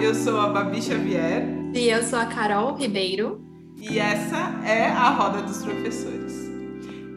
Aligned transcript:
eu 0.00 0.14
sou 0.14 0.38
a 0.38 0.48
Babi 0.48 0.80
Xavier. 0.80 1.44
E 1.74 1.88
eu 1.88 2.04
sou 2.04 2.18
a 2.20 2.26
Carol 2.26 2.76
Ribeiro. 2.76 3.44
E 3.76 3.98
essa 3.98 4.36
é 4.64 4.86
a 4.86 5.10
Roda 5.10 5.42
dos 5.42 5.58
Professores. 5.58 6.34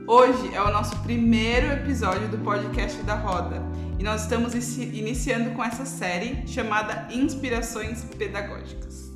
Hoje 0.08 0.54
é 0.54 0.62
o 0.62 0.72
nosso 0.72 0.98
primeiro 1.04 1.68
episódio 1.68 2.28
do 2.28 2.40
podcast 2.40 3.00
da 3.04 3.14
Roda 3.14 3.62
e 4.00 4.04
nós 4.04 4.24
estamos 4.24 4.56
iniciando 4.78 5.52
com 5.52 5.64
essa 5.64 5.86
série 5.86 6.46
chamada 6.48 7.08
Inspirações 7.14 8.04
Pedagógicas. 8.18 9.12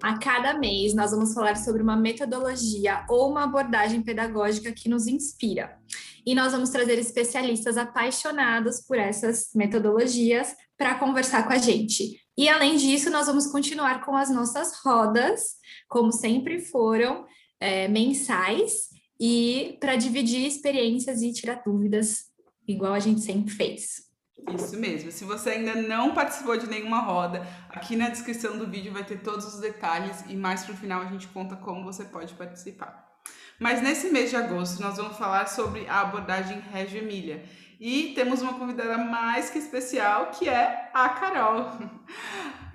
A 0.00 0.16
cada 0.16 0.54
mês, 0.54 0.94
nós 0.94 1.10
vamos 1.10 1.34
falar 1.34 1.56
sobre 1.56 1.82
uma 1.82 1.96
metodologia 1.96 3.04
ou 3.08 3.28
uma 3.28 3.44
abordagem 3.44 4.02
pedagógica 4.02 4.72
que 4.72 4.88
nos 4.88 5.08
inspira. 5.08 5.76
E 6.24 6.34
nós 6.34 6.52
vamos 6.52 6.70
trazer 6.70 6.98
especialistas 6.98 7.76
apaixonados 7.76 8.80
por 8.80 8.98
essas 8.98 9.50
metodologias 9.54 10.54
para 10.78 10.94
conversar 10.94 11.46
com 11.46 11.52
a 11.52 11.58
gente. 11.58 12.19
E 12.36 12.48
além 12.48 12.76
disso, 12.76 13.10
nós 13.10 13.26
vamos 13.26 13.46
continuar 13.48 14.04
com 14.04 14.16
as 14.16 14.30
nossas 14.30 14.78
rodas, 14.84 15.56
como 15.88 16.12
sempre 16.12 16.60
foram, 16.60 17.26
é, 17.58 17.88
mensais, 17.88 18.88
e 19.18 19.76
para 19.80 19.96
dividir 19.96 20.46
experiências 20.46 21.20
e 21.20 21.32
tirar 21.32 21.62
dúvidas, 21.64 22.30
igual 22.66 22.94
a 22.94 23.00
gente 23.00 23.20
sempre 23.20 23.52
fez. 23.52 24.10
Isso 24.54 24.78
mesmo. 24.78 25.12
Se 25.12 25.24
você 25.24 25.50
ainda 25.50 25.74
não 25.74 26.14
participou 26.14 26.56
de 26.56 26.66
nenhuma 26.66 27.00
roda, 27.00 27.46
aqui 27.68 27.94
na 27.94 28.08
descrição 28.08 28.56
do 28.56 28.66
vídeo 28.66 28.92
vai 28.92 29.04
ter 29.04 29.20
todos 29.20 29.54
os 29.54 29.60
detalhes 29.60 30.24
e 30.28 30.34
mais 30.34 30.64
para 30.64 30.74
o 30.74 30.76
final 30.76 31.02
a 31.02 31.06
gente 31.06 31.28
conta 31.28 31.56
como 31.56 31.84
você 31.84 32.04
pode 32.04 32.32
participar. 32.34 33.08
Mas 33.58 33.82
nesse 33.82 34.08
mês 34.08 34.30
de 34.30 34.36
agosto 34.36 34.80
nós 34.80 34.96
vamos 34.96 35.18
falar 35.18 35.46
sobre 35.46 35.86
a 35.86 36.00
abordagem 36.00 36.60
Reggio 36.72 37.02
Emília. 37.02 37.44
E 37.80 38.12
temos 38.14 38.42
uma 38.42 38.52
convidada 38.52 38.98
mais 38.98 39.48
que 39.48 39.58
especial, 39.58 40.26
que 40.26 40.46
é 40.46 40.90
a 40.92 41.08
Carol. 41.08 41.72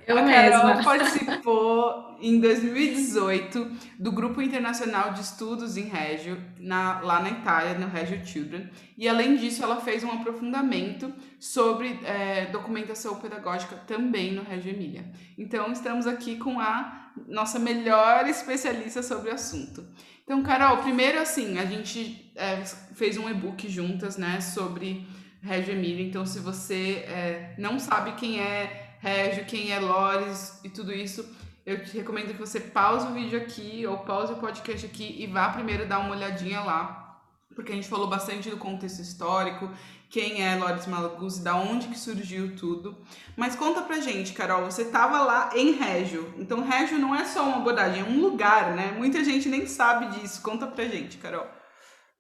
Eu 0.08 0.18
a 0.18 0.22
mesma. 0.24 0.62
Carol 0.62 0.82
participou 0.84 2.18
em 2.20 2.40
2018 2.40 3.72
do 4.00 4.12
Grupo 4.12 4.42
Internacional 4.42 5.14
de 5.14 5.22
Estudos 5.22 5.78
em 5.78 5.84
Reggio, 5.84 6.42
na, 6.60 7.02
lá 7.02 7.20
na 7.20 7.30
Itália, 7.30 7.78
no 7.78 7.88
Reggio 7.88 8.26
Children. 8.26 8.68
E 8.98 9.08
além 9.08 9.36
disso, 9.36 9.64
ela 9.64 9.80
fez 9.80 10.04
um 10.04 10.12
aprofundamento 10.12 11.14
sobre 11.40 12.00
é, 12.04 12.48
documentação 12.48 13.20
pedagógica 13.20 13.76
também 13.88 14.34
no 14.34 14.42
Reggio 14.42 14.74
Emília. 14.74 15.06
Então, 15.38 15.72
estamos 15.72 16.08
aqui 16.08 16.38
com 16.38 16.60
a 16.60 17.12
nossa 17.28 17.60
melhor 17.60 18.28
especialista 18.28 19.04
sobre 19.04 19.30
o 19.30 19.34
assunto. 19.34 19.86
Então, 20.24 20.42
Carol, 20.42 20.78
primeiro 20.78 21.20
assim, 21.20 21.60
a 21.60 21.66
gente 21.66 22.25
é, 22.36 22.64
fez 22.94 23.18
um 23.18 23.30
e-book 23.30 23.68
juntas, 23.70 24.18
né, 24.18 24.42
sobre 24.42 25.08
Reggio 25.42 25.74
Emília. 25.74 26.06
Então, 26.06 26.26
se 26.26 26.40
você 26.40 27.06
é, 27.08 27.56
não 27.58 27.80
sabe 27.80 28.14
quem 28.14 28.40
é 28.40 28.98
Régio, 29.00 29.46
quem 29.46 29.72
é 29.72 29.80
Lores 29.80 30.60
e 30.64 30.70
tudo 30.70 30.92
isso, 30.92 31.26
eu 31.66 31.84
te 31.84 31.96
recomendo 31.98 32.34
que 32.34 32.40
você 32.40 32.60
pause 32.60 33.08
o 33.08 33.14
vídeo 33.14 33.40
aqui 33.40 33.86
ou 33.88 34.00
pause 34.00 34.34
o 34.34 34.38
podcast 34.38 34.86
aqui 34.86 35.16
e 35.20 35.28
vá 35.28 35.50
primeiro 35.50 35.88
dar 35.88 36.00
uma 36.00 36.12
olhadinha 36.12 36.62
lá, 36.62 37.22
porque 37.56 37.72
a 37.72 37.76
gente 37.76 37.88
falou 37.88 38.08
bastante 38.08 38.50
do 38.50 38.58
contexto 38.58 39.02
histórico, 39.02 39.70
quem 40.10 40.44
é 40.44 40.56
Lores 40.56 40.88
Malaguzzi, 40.88 41.44
da 41.44 41.56
onde 41.56 41.88
que 41.88 41.98
surgiu 41.98 42.56
tudo. 42.56 42.98
Mas 43.36 43.56
conta 43.56 43.82
pra 43.82 44.00
gente, 44.00 44.34
Carol, 44.34 44.66
você 44.66 44.84
estava 44.84 45.22
lá 45.22 45.50
em 45.56 45.72
Régio. 45.72 46.34
Então, 46.38 46.64
Régio 46.64 46.98
não 47.00 47.16
é 47.16 47.26
só 47.26 47.44
uma 47.44 47.58
abordagem, 47.58 48.02
é 48.02 48.04
um 48.04 48.22
lugar, 48.22 48.76
né? 48.76 48.94
Muita 48.98 49.24
gente 49.24 49.50
nem 49.50 49.66
sabe 49.66 50.18
disso. 50.18 50.42
Conta 50.42 50.68
pra 50.68 50.86
gente, 50.86 51.18
Carol. 51.18 51.46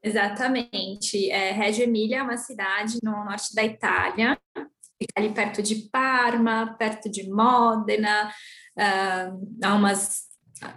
Exatamente. 0.06 1.32
É, 1.32 1.50
Reggio 1.52 1.84
Emília 1.84 2.20
é 2.20 2.24
uma 2.24 2.38
cidade 2.38 3.00
no 3.02 3.12
norte 3.26 3.56
da 3.56 3.64
Itália, 3.64 4.38
fica 4.54 5.14
ali 5.18 5.34
perto 5.34 5.64
de 5.64 5.90
Parma, 5.92 6.76
perto 6.78 7.10
de 7.10 7.28
Modena, 7.28 8.32
uh, 8.78 9.66
a 9.66 9.74
umas 9.74 10.26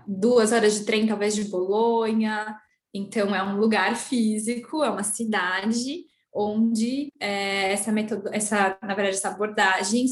duas 0.07 0.51
horas 0.51 0.79
de 0.79 0.87
trem, 0.87 1.07
talvez, 1.07 1.35
de 1.35 1.45
Bolonha. 1.45 2.57
Então, 2.95 3.35
é 3.35 3.43
um 3.43 3.59
lugar 3.59 3.97
físico, 3.97 4.83
é 4.83 4.89
uma 4.89 5.03
cidade 5.03 6.07
onde 6.33 7.13
é, 7.21 7.71
essa 7.73 7.93
metodo, 7.93 8.31
essa, 8.33 8.79
na 8.83 8.95
verdade, 8.95 9.17
essa 9.17 9.29
abordagem 9.29 10.07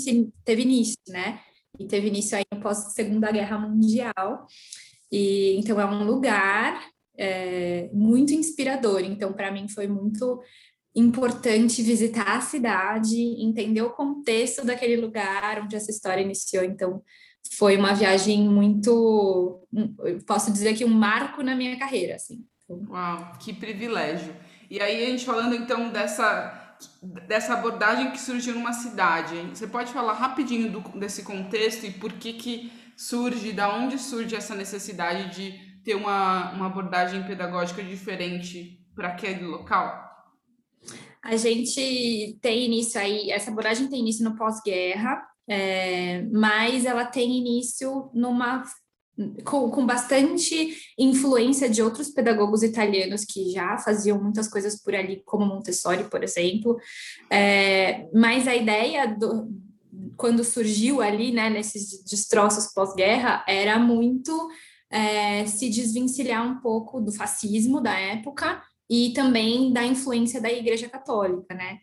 teve 0.45 0.61
início, 0.61 0.99
né? 1.09 1.41
E 1.79 1.87
teve 1.87 2.09
início 2.09 2.37
aí 2.37 2.45
após 2.51 2.79
a 2.79 2.91
Segunda 2.91 3.31
Guerra 3.33 3.59
Mundial. 3.59 4.47
E 5.11 5.57
então 5.57 5.81
é 5.81 5.87
um 5.87 6.05
lugar 6.05 6.79
é, 7.19 7.89
muito 7.93 8.33
inspirador. 8.33 9.01
Então, 9.01 9.33
para 9.33 9.51
mim 9.51 9.69
foi 9.69 9.87
muito 9.87 10.41
importante 10.95 11.83
visitar 11.83 12.37
a 12.37 12.41
cidade, 12.41 13.17
entender 13.17 13.83
o 13.83 13.91
contexto 13.91 14.65
daquele 14.65 14.97
lugar 14.97 15.61
onde 15.63 15.77
essa 15.77 15.91
história 15.91 16.23
iniciou. 16.23 16.65
Então, 16.65 17.03
foi 17.53 17.77
uma 17.77 17.95
viagem 17.95 18.49
muito, 18.49 19.67
posso 20.27 20.53
dizer 20.53 20.75
que 20.75 20.85
um 20.85 20.89
marco 20.89 21.43
na 21.43 21.55
minha 21.55 21.79
carreira, 21.79 22.17
assim. 22.17 22.45
Uau, 22.69 23.33
que 23.39 23.53
privilégio. 23.53 24.35
E 24.69 24.81
aí 24.81 25.05
a 25.05 25.07
gente 25.11 25.25
falando 25.25 25.55
então 25.55 25.91
dessa 25.91 26.63
dessa 27.27 27.55
abordagem 27.55 28.11
que 28.11 28.21
surgiu 28.21 28.55
numa 28.55 28.73
cidade, 28.75 29.35
você 29.55 29.67
pode 29.67 29.91
falar 29.93 30.13
rapidinho 30.13 30.71
do, 30.71 30.81
desse 30.99 31.23
contexto 31.23 31.87
e 31.87 31.91
por 31.91 32.13
que 32.13 32.35
que 32.35 32.71
surge, 32.95 33.53
da 33.53 33.75
onde 33.75 33.99
surge 33.99 34.35
essa 34.35 34.55
necessidade 34.55 35.35
de 35.35 35.66
ter 35.87 35.95
uma, 35.95 36.51
uma 36.53 36.67
abordagem 36.67 37.23
pedagógica 37.23 37.83
diferente 37.83 38.85
para 38.95 39.09
aquele 39.09 39.45
local? 39.45 40.05
A 41.23 41.37
gente 41.37 42.37
tem 42.43 42.67
início 42.67 43.01
aí, 43.01 43.31
essa 43.31 43.51
abordagem 43.51 43.89
tem 43.89 44.01
início 44.01 44.25
no 44.25 44.37
pós-guerra, 44.37 45.23
é, 45.49 46.23
mas 46.33 46.85
ela 46.85 47.05
tem 47.05 47.39
início 47.39 48.11
numa 48.13 48.65
com, 49.45 49.71
com, 49.71 49.87
bastante 49.87 50.77
influência 50.99 51.71
de 51.71 51.81
outros 51.81 52.11
pedagogos 52.11 52.63
italianos 52.63 53.25
que 53.25 53.51
já 53.51 53.79
faziam 53.79 54.23
muitas 54.23 54.47
coisas 54.47 54.83
por 54.83 54.95
ali, 54.95 55.23
como 55.25 55.47
Montessori, 55.47 56.05
por 56.05 56.23
exemplo. 56.23 56.77
É, 57.31 58.07
mas 58.13 58.47
a 58.47 58.55
ideia 58.55 59.07
do, 59.07 59.49
quando 60.17 60.45
surgiu 60.45 61.01
ali, 61.01 61.33
né, 61.33 61.49
nesses 61.49 62.05
destroços 62.05 62.73
pós-guerra, 62.75 63.43
era 63.49 63.79
muito 63.79 64.49
é, 64.91 65.47
se 65.47 65.69
desvencilhar 65.69 66.47
um 66.47 66.61
pouco 66.61 67.01
do 67.01 67.13
fascismo 67.13 67.81
da 67.81 67.99
época 67.99 68.63
e 68.89 69.13
também 69.13 69.73
da 69.73 69.85
influência 69.85 70.41
da 70.41 70.51
Igreja 70.51 70.89
Católica, 70.89 71.55
né? 71.55 71.79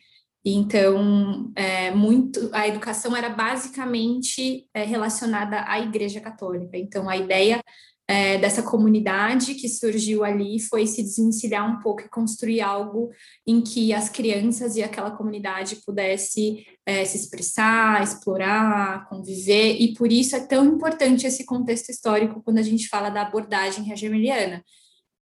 Então, 0.46 1.52
é, 1.56 1.92
muito 1.92 2.50
a 2.52 2.68
educação 2.68 3.16
era 3.16 3.30
basicamente 3.30 4.68
é, 4.74 4.84
relacionada 4.84 5.64
à 5.68 5.80
Igreja 5.80 6.20
Católica. 6.20 6.78
Então, 6.78 7.08
a 7.08 7.16
ideia 7.16 7.62
é, 8.08 8.38
dessa 8.38 8.62
comunidade 8.62 9.56
que 9.56 9.70
surgiu 9.70 10.24
ali 10.24 10.60
foi 10.60 10.86
se 10.86 11.02
desvencilhar 11.02 11.70
um 11.70 11.80
pouco 11.82 12.02
e 12.02 12.10
construir 12.10 12.62
algo 12.62 13.10
em 13.48 13.62
que 13.62 13.94
as 13.94 14.10
crianças 14.10 14.76
e 14.76 14.84
aquela 14.84 15.12
comunidade 15.12 15.78
pudesse 15.86 16.66
é, 16.86 17.06
se 17.06 17.18
expressar, 17.18 18.04
explorar, 18.04 19.08
conviver. 19.08 19.78
E 19.80 19.94
por 19.94 20.12
isso 20.12 20.36
é 20.36 20.42
tão 20.42 20.66
importante 20.66 21.26
esse 21.26 21.46
contexto 21.46 21.90
histórico 21.90 22.42
quando 22.44 22.58
a 22.58 22.64
gente 22.64 22.90
fala 22.90 23.10
da 23.10 23.22
abordagem 23.22 23.90
hegemoniana 23.92 24.64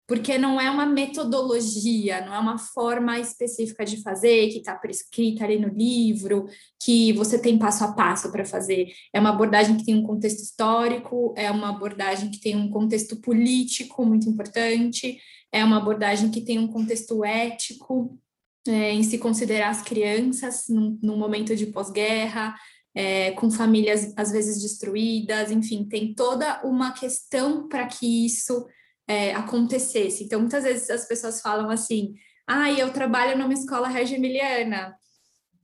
porque 0.08 0.38
não 0.38 0.58
é 0.58 0.70
uma 0.70 0.86
metodologia, 0.86 2.24
não 2.24 2.34
é 2.34 2.38
uma 2.38 2.56
forma 2.56 3.20
específica 3.20 3.84
de 3.84 4.02
fazer 4.02 4.48
que 4.48 4.56
está 4.56 4.74
prescrita 4.74 5.44
ali 5.44 5.58
no 5.58 5.68
livro, 5.68 6.46
que 6.82 7.12
você 7.12 7.38
tem 7.38 7.58
passo 7.58 7.84
a 7.84 7.92
passo 7.92 8.32
para 8.32 8.42
fazer. 8.42 8.88
É 9.12 9.20
uma 9.20 9.28
abordagem 9.28 9.76
que 9.76 9.84
tem 9.84 9.94
um 9.94 10.02
contexto 10.02 10.40
histórico, 10.40 11.34
é 11.36 11.50
uma 11.50 11.68
abordagem 11.68 12.30
que 12.30 12.40
tem 12.40 12.56
um 12.56 12.70
contexto 12.70 13.20
político 13.20 14.02
muito 14.06 14.26
importante, 14.30 15.18
é 15.52 15.62
uma 15.62 15.76
abordagem 15.76 16.30
que 16.30 16.40
tem 16.40 16.58
um 16.58 16.68
contexto 16.68 17.22
ético, 17.22 18.18
é, 18.66 18.92
em 18.92 19.02
se 19.02 19.18
considerar 19.18 19.68
as 19.68 19.82
crianças 19.82 20.64
num, 20.70 20.98
num 21.02 21.18
momento 21.18 21.54
de 21.54 21.66
pós-guerra, 21.66 22.54
é, 22.94 23.32
com 23.32 23.50
famílias 23.50 24.14
às 24.16 24.32
vezes 24.32 24.62
destruídas, 24.62 25.50
enfim, 25.50 25.84
tem 25.84 26.14
toda 26.14 26.62
uma 26.64 26.92
questão 26.92 27.68
para 27.68 27.86
que 27.86 28.24
isso 28.24 28.66
é, 29.08 29.34
acontecesse. 29.34 30.24
Então, 30.24 30.38
muitas 30.38 30.64
vezes 30.64 30.90
as 30.90 31.08
pessoas 31.08 31.40
falam 31.40 31.70
assim: 31.70 32.14
ah, 32.46 32.70
eu 32.70 32.92
trabalho 32.92 33.38
numa 33.38 33.54
escola 33.54 33.88
regimiliana, 33.88 34.94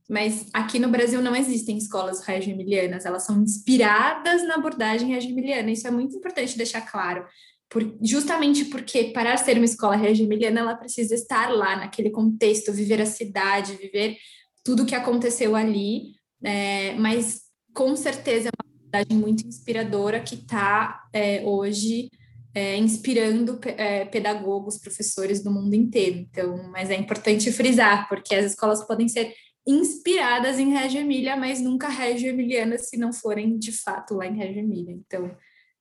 mas 0.09 0.47
aqui 0.51 0.79
no 0.79 0.89
Brasil 0.89 1.21
não 1.21 1.35
existem 1.35 1.77
escolas 1.77 2.21
regimilianas, 2.21 3.05
elas 3.05 3.23
são 3.23 3.41
inspiradas 3.41 4.45
na 4.47 4.55
abordagem 4.55 5.09
regimiliana. 5.09 5.71
Isso 5.71 5.87
é 5.87 5.91
muito 5.91 6.15
importante 6.15 6.57
deixar 6.57 6.81
claro. 6.81 7.25
Por, 7.69 7.97
justamente 8.01 8.65
porque 8.65 9.05
para 9.05 9.35
ser 9.37 9.57
uma 9.57 9.65
escola 9.65 9.95
regimiliana 9.95 10.59
ela 10.59 10.75
precisa 10.75 11.15
estar 11.15 11.49
lá 11.49 11.75
naquele 11.75 12.11
contexto, 12.11 12.71
viver 12.71 13.01
a 13.01 13.07
cidade, 13.07 13.75
viver 13.75 14.17
tudo 14.63 14.83
o 14.83 14.85
que 14.85 14.93
aconteceu 14.93 15.55
ali, 15.55 16.13
é, 16.43 16.93
mas 16.93 17.41
com 17.73 17.95
certeza 17.95 18.49
é 18.49 18.51
uma 18.51 18.71
abordagem 18.71 19.17
muito 19.19 19.47
inspiradora 19.47 20.19
que 20.19 20.35
está 20.35 21.01
é, 21.11 21.41
hoje 21.43 22.09
é, 22.55 22.77
inspirando 22.77 23.59
é, 23.65 24.05
pedagogos, 24.05 24.77
professores 24.77 25.43
do 25.43 25.51
mundo 25.51 25.73
inteiro. 25.73 26.19
Então, 26.19 26.71
mas 26.71 26.89
é 26.89 26.95
importante 26.95 27.51
frisar, 27.51 28.07
porque 28.07 28.33
as 28.33 28.45
escolas 28.45 28.81
podem 28.87 29.09
ser 29.09 29.33
inspiradas 29.67 30.57
em 30.57 30.71
Reggio 30.71 31.01
Emília, 31.01 31.35
mas 31.35 31.59
nunca 31.59 31.89
Reggio 31.89 32.29
Emiliana 32.29 32.77
se 32.77 32.97
não 32.97 33.11
forem 33.11 33.59
de 33.59 33.73
fato 33.73 34.13
lá 34.13 34.25
em 34.25 34.37
Reggio 34.37 34.61
Emília. 34.61 34.93
Então, 34.93 35.35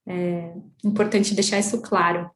é 0.06 0.52
importante 0.84 1.32
deixar 1.32 1.60
isso 1.60 1.80
claro. 1.80 2.28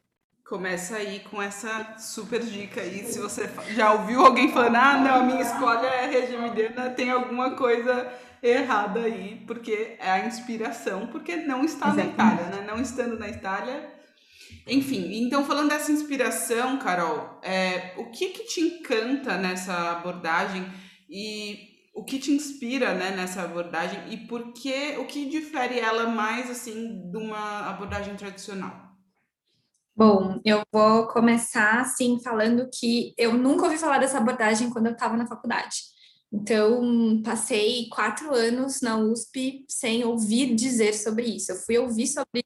Começa 0.46 0.96
aí 0.96 1.20
com 1.30 1.42
essa 1.42 1.96
super 1.98 2.40
dica 2.40 2.80
aí. 2.80 3.04
Se 3.04 3.18
você 3.18 3.50
já 3.74 3.92
ouviu 3.92 4.24
alguém 4.24 4.52
falando, 4.52 4.76
ah, 4.76 4.98
não, 4.98 5.14
a 5.16 5.24
minha 5.24 5.42
escolha 5.42 5.86
é 5.86 6.06
Reggio 6.06 6.38
Emiliana, 6.38 6.90
tem 6.90 7.10
alguma 7.10 7.56
coisa 7.56 8.10
errada 8.40 9.00
aí, 9.00 9.42
porque 9.46 9.96
é 9.98 10.10
a 10.10 10.26
inspiração, 10.26 11.08
porque 11.08 11.36
não 11.36 11.64
está 11.64 11.88
Exatamente. 11.88 12.16
na 12.16 12.32
Itália, 12.34 12.56
né? 12.56 12.64
Não 12.66 12.80
estando 12.80 13.18
na 13.18 13.28
Itália. 13.28 13.98
Enfim, 14.66 15.22
então 15.22 15.44
falando 15.44 15.70
dessa 15.70 15.90
inspiração, 15.92 16.78
Carol, 16.78 17.40
é, 17.42 17.94
o 17.98 18.10
que 18.10 18.28
que 18.28 18.44
te 18.44 18.60
encanta 18.60 19.36
nessa 19.36 19.92
abordagem 19.92 20.66
e 21.08 21.68
o 21.94 22.04
que 22.04 22.18
te 22.18 22.30
inspira 22.30 22.94
né, 22.94 23.10
nessa 23.10 23.42
abordagem 23.42 24.12
e 24.12 24.16
por 24.28 24.52
que, 24.52 24.96
o 24.98 25.06
que 25.06 25.28
difere 25.28 25.80
ela 25.80 26.06
mais 26.06 26.48
assim 26.48 27.10
de 27.10 27.16
uma 27.16 27.68
abordagem 27.68 28.14
tradicional? 28.14 28.88
Bom, 29.96 30.40
eu 30.44 30.62
vou 30.72 31.08
começar 31.08 31.80
assim 31.80 32.22
falando 32.22 32.68
que 32.72 33.12
eu 33.18 33.32
nunca 33.36 33.64
ouvi 33.64 33.76
falar 33.78 33.98
dessa 33.98 34.18
abordagem 34.18 34.70
quando 34.70 34.86
eu 34.86 34.92
estava 34.92 35.16
na 35.16 35.26
faculdade. 35.26 35.76
Então, 36.32 37.20
passei 37.24 37.88
quatro 37.88 38.32
anos 38.32 38.80
na 38.80 38.96
USP 38.96 39.64
sem 39.68 40.04
ouvir 40.04 40.54
dizer 40.54 40.92
sobre 40.92 41.24
isso. 41.24 41.50
Eu 41.50 41.56
fui 41.56 41.78
ouvir 41.78 42.06
sobre 42.06 42.44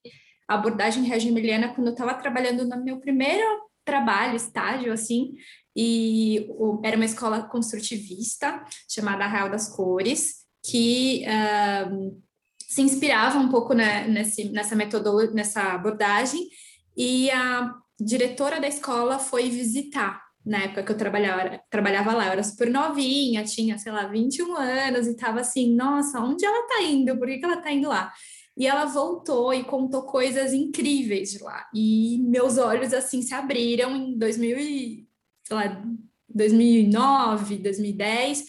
a 0.53 0.55
abordagem 0.55 1.05
regimiliana 1.05 1.75
quando 1.75 1.89
eu 1.89 1.93
estava 1.93 2.15
trabalhando 2.15 2.67
no 2.67 2.85
meu 2.85 3.01
primeiro 3.01 3.45
trabalho, 3.85 4.37
estágio, 4.37 4.93
assim, 4.93 5.33
e 5.75 6.47
o, 6.51 6.81
era 6.85 6.97
uma 6.97 7.05
escola 7.05 7.43
construtivista 7.43 8.63
chamada 8.89 9.25
Arraial 9.25 9.51
das 9.51 9.69
Cores, 9.69 10.43
que 10.65 11.25
uh, 11.27 12.23
se 12.69 12.83
inspirava 12.83 13.39
um 13.39 13.49
pouco 13.49 13.75
nesse, 13.75 14.51
nessa 14.51 14.77
metodologia, 14.77 15.33
nessa 15.33 15.73
abordagem, 15.73 16.49
e 16.97 17.31
a 17.31 17.75
diretora 17.99 18.61
da 18.61 18.69
escola 18.69 19.19
foi 19.19 19.49
visitar 19.49 20.23
na 20.45 20.65
época 20.65 20.83
que 20.83 20.93
eu 20.93 20.97
trabalhava, 20.97 21.61
trabalhava 21.71 22.13
lá, 22.13 22.27
eu 22.27 22.33
era 22.33 22.43
super 22.43 22.69
novinha, 22.69 23.45
tinha, 23.45 23.79
sei 23.79 23.93
lá, 23.93 24.07
21 24.07 24.57
anos, 24.57 25.07
e 25.07 25.17
tava 25.17 25.41
assim, 25.41 25.75
nossa, 25.75 26.21
onde 26.21 26.45
ela 26.45 26.67
tá 26.67 26.83
indo? 26.83 27.17
Por 27.17 27.29
que, 27.29 27.39
que 27.39 27.45
ela 27.45 27.61
tá 27.61 27.71
indo 27.71 27.89
lá? 27.89 28.13
E 28.57 28.67
ela 28.67 28.85
voltou 28.85 29.53
e 29.55 29.65
contou 29.65 30.03
coisas 30.03 30.53
incríveis 30.53 31.33
de 31.33 31.43
lá. 31.43 31.69
E 31.75 32.19
meus 32.23 32.59
olhos, 32.59 32.93
assim, 32.93 33.23
se 33.23 33.35
abriram 33.35 33.97
em 33.97 34.19
2000 34.19 34.59
e, 34.59 35.09
sei 35.45 35.57
lá, 35.57 35.83
2009, 36.29 37.57
2010, 37.57 38.45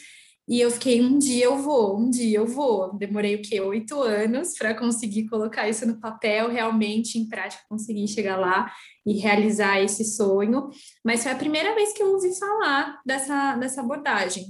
e 0.47 0.59
eu 0.59 0.69
fiquei, 0.69 1.01
um 1.01 1.17
dia 1.17 1.45
eu 1.45 1.57
vou, 1.57 1.97
um 1.97 2.09
dia 2.09 2.39
eu 2.39 2.45
vou. 2.45 2.97
Demorei 2.97 3.35
o 3.35 3.41
quê? 3.41 3.61
Oito 3.61 4.01
anos 4.01 4.53
para 4.57 4.75
conseguir 4.75 5.27
colocar 5.29 5.69
isso 5.69 5.85
no 5.85 6.00
papel, 6.01 6.50
realmente 6.50 7.17
em 7.17 7.27
prática 7.27 7.63
conseguir 7.69 8.07
chegar 8.09 8.38
lá 8.38 8.69
e 9.05 9.13
realizar 9.13 9.79
esse 9.81 10.03
sonho. 10.03 10.69
Mas 11.03 11.23
foi 11.23 11.31
a 11.31 11.38
primeira 11.38 11.73
vez 11.73 11.94
que 11.94 12.03
eu 12.03 12.11
ouvi 12.11 12.38
falar 12.38 13.01
dessa, 13.05 13.55
dessa 13.55 13.81
abordagem. 13.81 14.47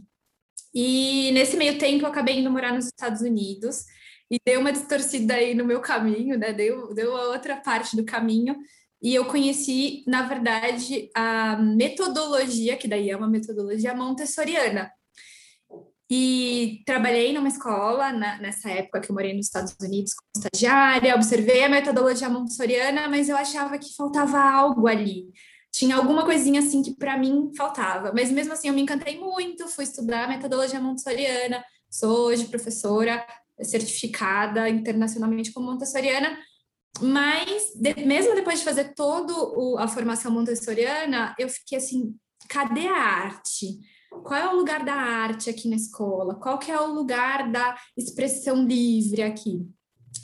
E 0.73 1.31
nesse 1.33 1.55
meio 1.55 1.77
tempo 1.77 2.05
eu 2.05 2.09
acabei 2.09 2.39
indo 2.39 2.50
morar 2.50 2.73
nos 2.73 2.85
Estados 2.85 3.21
Unidos 3.21 3.85
e 4.33 4.39
deu 4.44 4.62
uma 4.62 4.71
distorcida 4.71 5.35
aí 5.35 5.53
no 5.53 5.63
meu 5.63 5.80
caminho, 5.80 6.39
né? 6.39 6.51
Deu, 6.51 6.91
deu 6.91 7.15
a 7.15 7.27
outra 7.27 7.56
parte 7.57 7.95
do 7.95 8.03
caminho. 8.03 8.56
E 9.00 9.13
eu 9.13 9.25
conheci, 9.25 10.03
na 10.07 10.24
verdade, 10.24 11.12
a 11.15 11.56
metodologia, 11.57 12.75
que 12.75 12.88
daí 12.88 13.12
é 13.12 13.15
uma 13.15 13.30
metodologia 13.30 13.94
montessoriana, 13.94 14.91
e 16.09 16.81
trabalhei 16.83 17.31
numa 17.31 17.47
escola 17.47 18.12
na, 18.12 18.39
nessa 18.39 18.71
época 18.71 19.01
que 19.01 19.12
eu 19.12 19.13
morei 19.13 19.35
nos 19.35 19.45
Estados 19.45 19.75
Unidos 19.80 20.13
como 20.13 20.44
estagiária, 20.44 21.15
observei 21.15 21.63
a 21.63 21.69
metodologia 21.69 22.27
montessoriana, 22.27 23.07
mas 23.07 23.29
eu 23.29 23.38
achava 23.38 23.77
que 23.77 23.95
faltava 23.95 24.39
algo 24.39 24.88
ali. 24.88 25.27
Tinha 25.71 25.95
alguma 25.95 26.25
coisinha 26.25 26.59
assim 26.59 26.81
que 26.81 26.95
para 26.95 27.18
mim 27.18 27.51
faltava, 27.56 28.12
mas 28.15 28.31
mesmo 28.31 28.53
assim 28.53 28.68
eu 28.68 28.74
me 28.74 28.81
encantei 28.81 29.19
muito, 29.19 29.68
fui 29.68 29.83
estudar 29.83 30.25
a 30.25 30.27
metodologia 30.27 30.79
montessoriana, 30.79 31.63
sou 31.89 32.27
hoje 32.27 32.45
professora 32.45 33.24
certificada 33.61 34.69
internacionalmente 34.69 35.51
como 35.51 35.71
montessoriana, 35.71 36.38
mas 37.01 37.73
de, 37.75 38.05
mesmo 38.05 38.35
depois 38.35 38.59
de 38.59 38.65
fazer 38.65 38.94
toda 38.94 39.33
a 39.81 39.88
formação 39.88 40.31
montessoriana, 40.31 41.35
eu 41.38 41.50
fiquei 41.50 41.77
assim, 41.77 42.15
cadê 42.47 42.88
a 42.88 42.95
arte? 42.95 43.79
qual 44.21 44.39
é 44.39 44.53
o 44.53 44.55
lugar 44.55 44.85
da 44.85 44.94
arte 44.94 45.50
aqui 45.50 45.67
na 45.67 45.75
escola? 45.75 46.35
Qual 46.35 46.59
que 46.59 46.71
é 46.71 46.79
o 46.79 46.94
lugar 46.94 47.51
da 47.51 47.75
expressão 47.97 48.65
livre 48.65 49.23
aqui? 49.23 49.65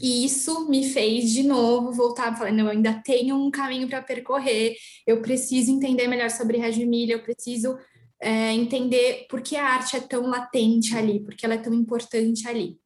E 0.02 0.24
isso 0.24 0.70
me 0.70 0.88
fez 0.88 1.32
de 1.32 1.44
novo 1.44 1.92
voltar 1.92 2.38
falando, 2.38 2.60
eu 2.60 2.70
ainda 2.70 3.02
tenho 3.04 3.36
um 3.36 3.50
caminho 3.50 3.88
para 3.88 4.02
percorrer, 4.02 4.76
eu 5.06 5.22
preciso 5.22 5.72
entender 5.72 6.08
melhor 6.08 6.30
sobre 6.30 6.58
Reggio 6.58 6.84
Emília, 6.84 7.16
eu 7.16 7.24
preciso 7.24 7.76
é, 8.22 8.54
entender 8.54 9.26
por 9.30 9.42
que 9.42 9.56
a 9.56 9.66
arte 9.66 9.98
é 9.98 10.00
tão 10.00 10.28
latente 10.28 10.96
ali, 10.96 11.20
porque 11.22 11.44
ela 11.44 11.56
é 11.56 11.58
tão 11.60 11.74
importante 11.74 12.48
ali. 12.48 12.78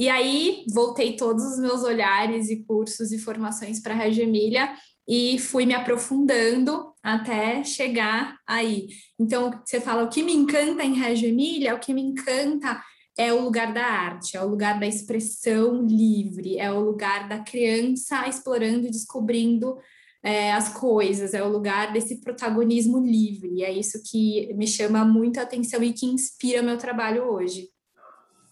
E 0.00 0.08
aí 0.08 0.64
voltei 0.72 1.14
todos 1.14 1.44
os 1.44 1.58
meus 1.58 1.82
olhares 1.82 2.48
e 2.48 2.64
cursos 2.64 3.12
e 3.12 3.18
formações 3.18 3.80
para 3.80 3.92
Reggio 3.92 4.22
Emília 4.22 4.72
e 5.06 5.38
fui 5.38 5.66
me 5.66 5.74
aprofundando 5.74 6.94
até 7.02 7.62
chegar 7.62 8.38
aí. 8.46 8.88
Então, 9.18 9.50
você 9.62 9.78
fala, 9.78 10.04
o 10.04 10.08
que 10.08 10.22
me 10.22 10.32
encanta 10.32 10.82
em 10.82 10.94
Reggio 10.94 11.28
Emília, 11.28 11.74
o 11.74 11.78
que 11.78 11.92
me 11.92 12.00
encanta 12.00 12.82
é 13.14 13.30
o 13.30 13.42
lugar 13.42 13.74
da 13.74 13.84
arte, 13.84 14.38
é 14.38 14.42
o 14.42 14.48
lugar 14.48 14.80
da 14.80 14.86
expressão 14.86 15.84
livre, 15.86 16.56
é 16.56 16.72
o 16.72 16.80
lugar 16.80 17.28
da 17.28 17.40
criança 17.40 18.26
explorando 18.26 18.86
e 18.86 18.90
descobrindo 18.90 19.76
é, 20.22 20.50
as 20.54 20.72
coisas, 20.72 21.34
é 21.34 21.42
o 21.42 21.52
lugar 21.52 21.92
desse 21.92 22.22
protagonismo 22.22 22.98
livre, 23.04 23.62
é 23.62 23.70
isso 23.70 24.02
que 24.10 24.50
me 24.54 24.66
chama 24.66 25.04
muito 25.04 25.38
a 25.38 25.42
atenção 25.42 25.82
e 25.82 25.92
que 25.92 26.06
inspira 26.06 26.62
meu 26.62 26.78
trabalho 26.78 27.24
hoje. 27.24 27.68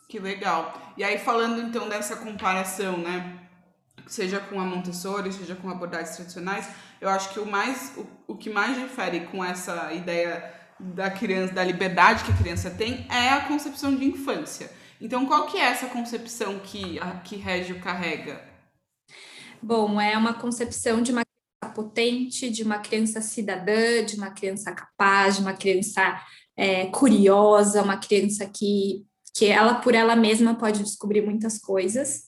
Que 0.09 0.19
legal. 0.19 0.95
E 0.97 1.05
aí, 1.05 1.19
falando 1.19 1.61
então 1.61 1.89
dessa 1.89 2.17
comparação, 2.17 2.97
né? 2.97 3.39
seja 4.09 4.41
com 4.41 4.59
a 4.59 4.65
Montessori, 4.65 5.33
seja 5.33 5.55
com 5.55 5.69
abordagens 5.69 6.17
tradicionais, 6.17 6.69
eu 7.01 7.09
acho 7.09 7.31
que 7.33 7.41
o 7.41 7.47
mais 7.47 7.93
o, 7.97 8.07
o 8.33 8.37
que 8.37 8.51
mais 8.51 8.77
difere 8.77 9.27
com 9.27 9.45
essa 9.45 9.93
ideia 9.93 10.55
da 10.81 11.11
criança, 11.11 11.53
da 11.53 11.65
liberdade 11.65 12.25
que 12.25 12.33
a 12.33 12.37
criança 12.37 12.71
tem, 12.71 13.07
é 13.11 13.31
a 13.31 13.45
concepção 13.47 13.95
de 13.95 14.05
infância. 14.05 14.71
Então, 15.00 15.27
qual 15.27 15.47
que 15.47 15.59
é 15.59 15.65
essa 15.65 15.87
concepção 15.87 16.59
que 16.61 16.99
a 16.99 17.17
que 17.21 17.37
Régio 17.37 17.81
carrega? 17.81 18.43
Bom, 19.62 20.00
é 20.00 20.17
uma 20.17 20.35
concepção 20.35 21.03
de 21.03 21.12
uma 21.12 21.23
criança 21.23 21.75
potente, 21.75 22.50
de 22.50 22.62
uma 22.62 22.79
criança 22.79 23.21
cidadã, 23.21 24.05
de 24.05 24.17
uma 24.17 24.31
criança 24.31 24.73
capaz, 24.73 25.37
de 25.37 25.43
uma 25.43 25.53
criança 25.53 26.21
é, 26.57 26.87
curiosa, 26.87 27.83
uma 27.83 27.97
criança 27.97 28.47
que, 28.47 29.05
que 29.35 29.47
ela 29.47 29.75
por 29.75 29.94
ela 29.94 30.16
mesma 30.16 30.54
pode 30.54 30.82
descobrir 30.82 31.23
muitas 31.23 31.58
coisas. 31.58 32.25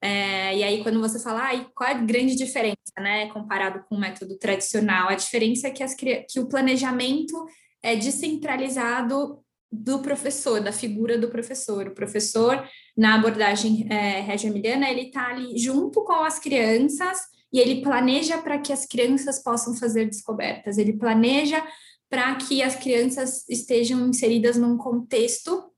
É, 0.00 0.56
e 0.56 0.64
aí, 0.64 0.82
quando 0.82 1.00
você 1.00 1.20
fala, 1.20 1.52
ah, 1.52 1.64
qual 1.74 1.88
é 1.88 1.92
a 1.92 1.98
grande 1.98 2.34
diferença, 2.34 2.76
né, 2.98 3.28
comparado 3.28 3.84
com 3.88 3.94
o 3.94 4.00
método 4.00 4.36
tradicional? 4.36 5.08
A 5.08 5.14
diferença 5.14 5.68
é 5.68 5.70
que, 5.70 5.82
as, 5.82 5.94
que 5.94 6.40
o 6.40 6.48
planejamento 6.48 7.46
é 7.80 7.94
descentralizado 7.94 9.38
do 9.70 10.00
professor, 10.00 10.60
da 10.60 10.72
figura 10.72 11.16
do 11.16 11.28
professor. 11.28 11.86
O 11.86 11.94
professor, 11.94 12.62
na 12.96 13.14
abordagem 13.14 13.86
é, 13.90 14.20
regia-emiliana, 14.20 14.90
ele 14.90 15.06
está 15.06 15.28
ali 15.28 15.56
junto 15.56 16.04
com 16.04 16.24
as 16.24 16.38
crianças 16.38 17.18
e 17.52 17.58
ele 17.58 17.80
planeja 17.82 18.38
para 18.38 18.58
que 18.58 18.72
as 18.72 18.84
crianças 18.84 19.42
possam 19.42 19.74
fazer 19.74 20.06
descobertas, 20.06 20.78
ele 20.78 20.94
planeja 20.94 21.64
para 22.10 22.34
que 22.34 22.62
as 22.62 22.76
crianças 22.76 23.48
estejam 23.48 24.06
inseridas 24.06 24.56
num 24.56 24.76
contexto 24.76 25.71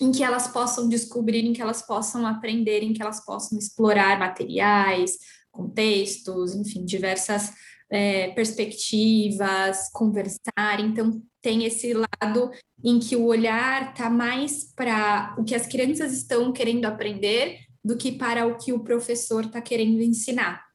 em 0.00 0.12
que 0.12 0.22
elas 0.22 0.48
possam 0.48 0.88
descobrir, 0.88 1.44
em 1.44 1.52
que 1.52 1.62
elas 1.62 1.82
possam 1.82 2.26
aprender, 2.26 2.82
em 2.82 2.92
que 2.92 3.02
elas 3.02 3.24
possam 3.24 3.58
explorar 3.58 4.18
materiais, 4.18 5.18
contextos, 5.50 6.54
enfim, 6.54 6.84
diversas 6.84 7.52
é, 7.90 8.28
perspectivas, 8.30 9.90
conversar. 9.92 10.80
Então, 10.80 11.22
tem 11.42 11.64
esse 11.64 11.94
lado 11.94 12.50
em 12.84 12.98
que 12.98 13.16
o 13.16 13.24
olhar 13.24 13.90
está 13.90 14.08
mais 14.10 14.72
para 14.74 15.34
o 15.38 15.44
que 15.44 15.54
as 15.54 15.66
crianças 15.66 16.12
estão 16.12 16.52
querendo 16.52 16.84
aprender 16.84 17.58
do 17.84 17.96
que 17.96 18.12
para 18.12 18.46
o 18.46 18.56
que 18.56 18.72
o 18.72 18.84
professor 18.84 19.44
está 19.44 19.60
querendo 19.60 20.00
ensinar. 20.00 20.67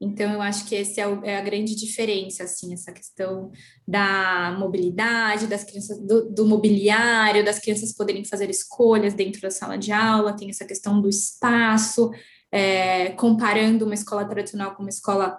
Então, 0.00 0.32
eu 0.32 0.40
acho 0.40 0.64
que 0.66 0.74
essa 0.74 1.02
é, 1.02 1.04
é, 1.24 1.36
a 1.36 1.42
grande 1.42 1.74
diferença, 1.74 2.44
assim, 2.44 2.72
essa 2.72 2.90
questão 2.90 3.50
da 3.86 4.56
mobilidade, 4.58 5.46
das 5.46 5.62
crianças, 5.62 5.98
do, 5.98 6.30
do, 6.30 6.46
mobiliário, 6.46 7.44
das 7.44 7.58
crianças 7.58 7.92
poderem 7.94 8.24
fazer 8.24 8.48
escolhas 8.48 9.12
dentro 9.12 9.42
da 9.42 9.50
sala 9.50 9.76
de 9.76 9.92
aula, 9.92 10.34
tem 10.34 10.48
essa 10.48 10.64
questão 10.64 11.02
do 11.02 11.08
espaço, 11.08 12.10
é, 12.50 13.10
comparando 13.10 13.84
uma 13.84 13.94
escola 13.94 14.24
tradicional 14.24 14.74
com 14.74 14.82
uma 14.82 14.88
escola 14.88 15.38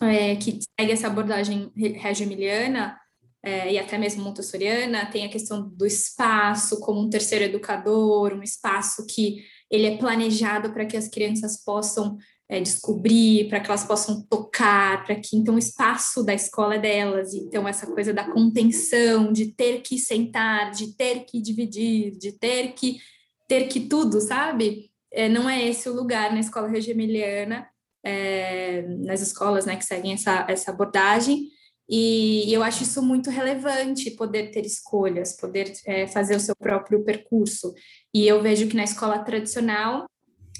é, 0.00 0.36
que 0.36 0.60
segue 0.78 0.92
essa 0.92 1.08
abordagem 1.08 1.72
regio-emiliana, 1.74 2.96
é, 3.42 3.72
e 3.72 3.78
até 3.78 3.98
mesmo 3.98 4.22
montessoriana, 4.22 5.06
tem 5.06 5.24
a 5.24 5.28
questão 5.28 5.68
do 5.68 5.86
espaço 5.86 6.80
como 6.80 7.00
um 7.00 7.10
terceiro 7.10 7.44
educador, 7.44 8.32
um 8.32 8.42
espaço 8.42 9.06
que 9.06 9.44
ele 9.70 9.86
é 9.86 9.96
planejado 9.96 10.72
para 10.72 10.86
que 10.86 10.96
as 10.96 11.08
crianças 11.08 11.62
possam 11.62 12.16
é, 12.48 12.60
descobrir, 12.60 13.48
para 13.48 13.60
que 13.60 13.68
elas 13.68 13.84
possam 13.84 14.22
tocar, 14.22 15.04
para 15.04 15.14
que 15.16 15.36
então 15.36 15.56
o 15.56 15.58
espaço 15.58 16.24
da 16.24 16.32
escola 16.32 16.76
é 16.76 16.78
delas, 16.78 17.34
então 17.34 17.68
essa 17.68 17.86
coisa 17.86 18.12
da 18.12 18.24
contenção, 18.24 19.32
de 19.32 19.52
ter 19.52 19.82
que 19.82 19.98
sentar, 19.98 20.70
de 20.70 20.96
ter 20.96 21.24
que 21.24 21.40
dividir, 21.42 22.16
de 22.16 22.32
ter 22.32 22.72
que 22.72 22.98
ter 23.46 23.66
que 23.68 23.80
tudo, 23.80 24.20
sabe? 24.20 24.90
É, 25.10 25.28
não 25.28 25.48
é 25.48 25.66
esse 25.66 25.88
o 25.88 25.94
lugar 25.94 26.32
na 26.32 26.40
escola 26.40 26.68
regimiliana, 26.68 27.66
é, 28.04 28.82
nas 29.06 29.20
escolas 29.20 29.64
né, 29.64 29.76
que 29.76 29.84
seguem 29.84 30.12
essa, 30.12 30.46
essa 30.48 30.70
abordagem, 30.70 31.48
e 31.88 32.52
eu 32.52 32.62
acho 32.62 32.82
isso 32.82 33.02
muito 33.02 33.30
relevante, 33.30 34.10
poder 34.10 34.50
ter 34.50 34.66
escolhas, 34.66 35.34
poder 35.34 35.72
é, 35.86 36.06
fazer 36.06 36.36
o 36.36 36.40
seu 36.40 36.54
próprio 36.54 37.02
percurso. 37.02 37.72
E 38.12 38.26
eu 38.28 38.42
vejo 38.42 38.68
que 38.68 38.76
na 38.76 38.84
escola 38.84 39.20
tradicional 39.20 40.04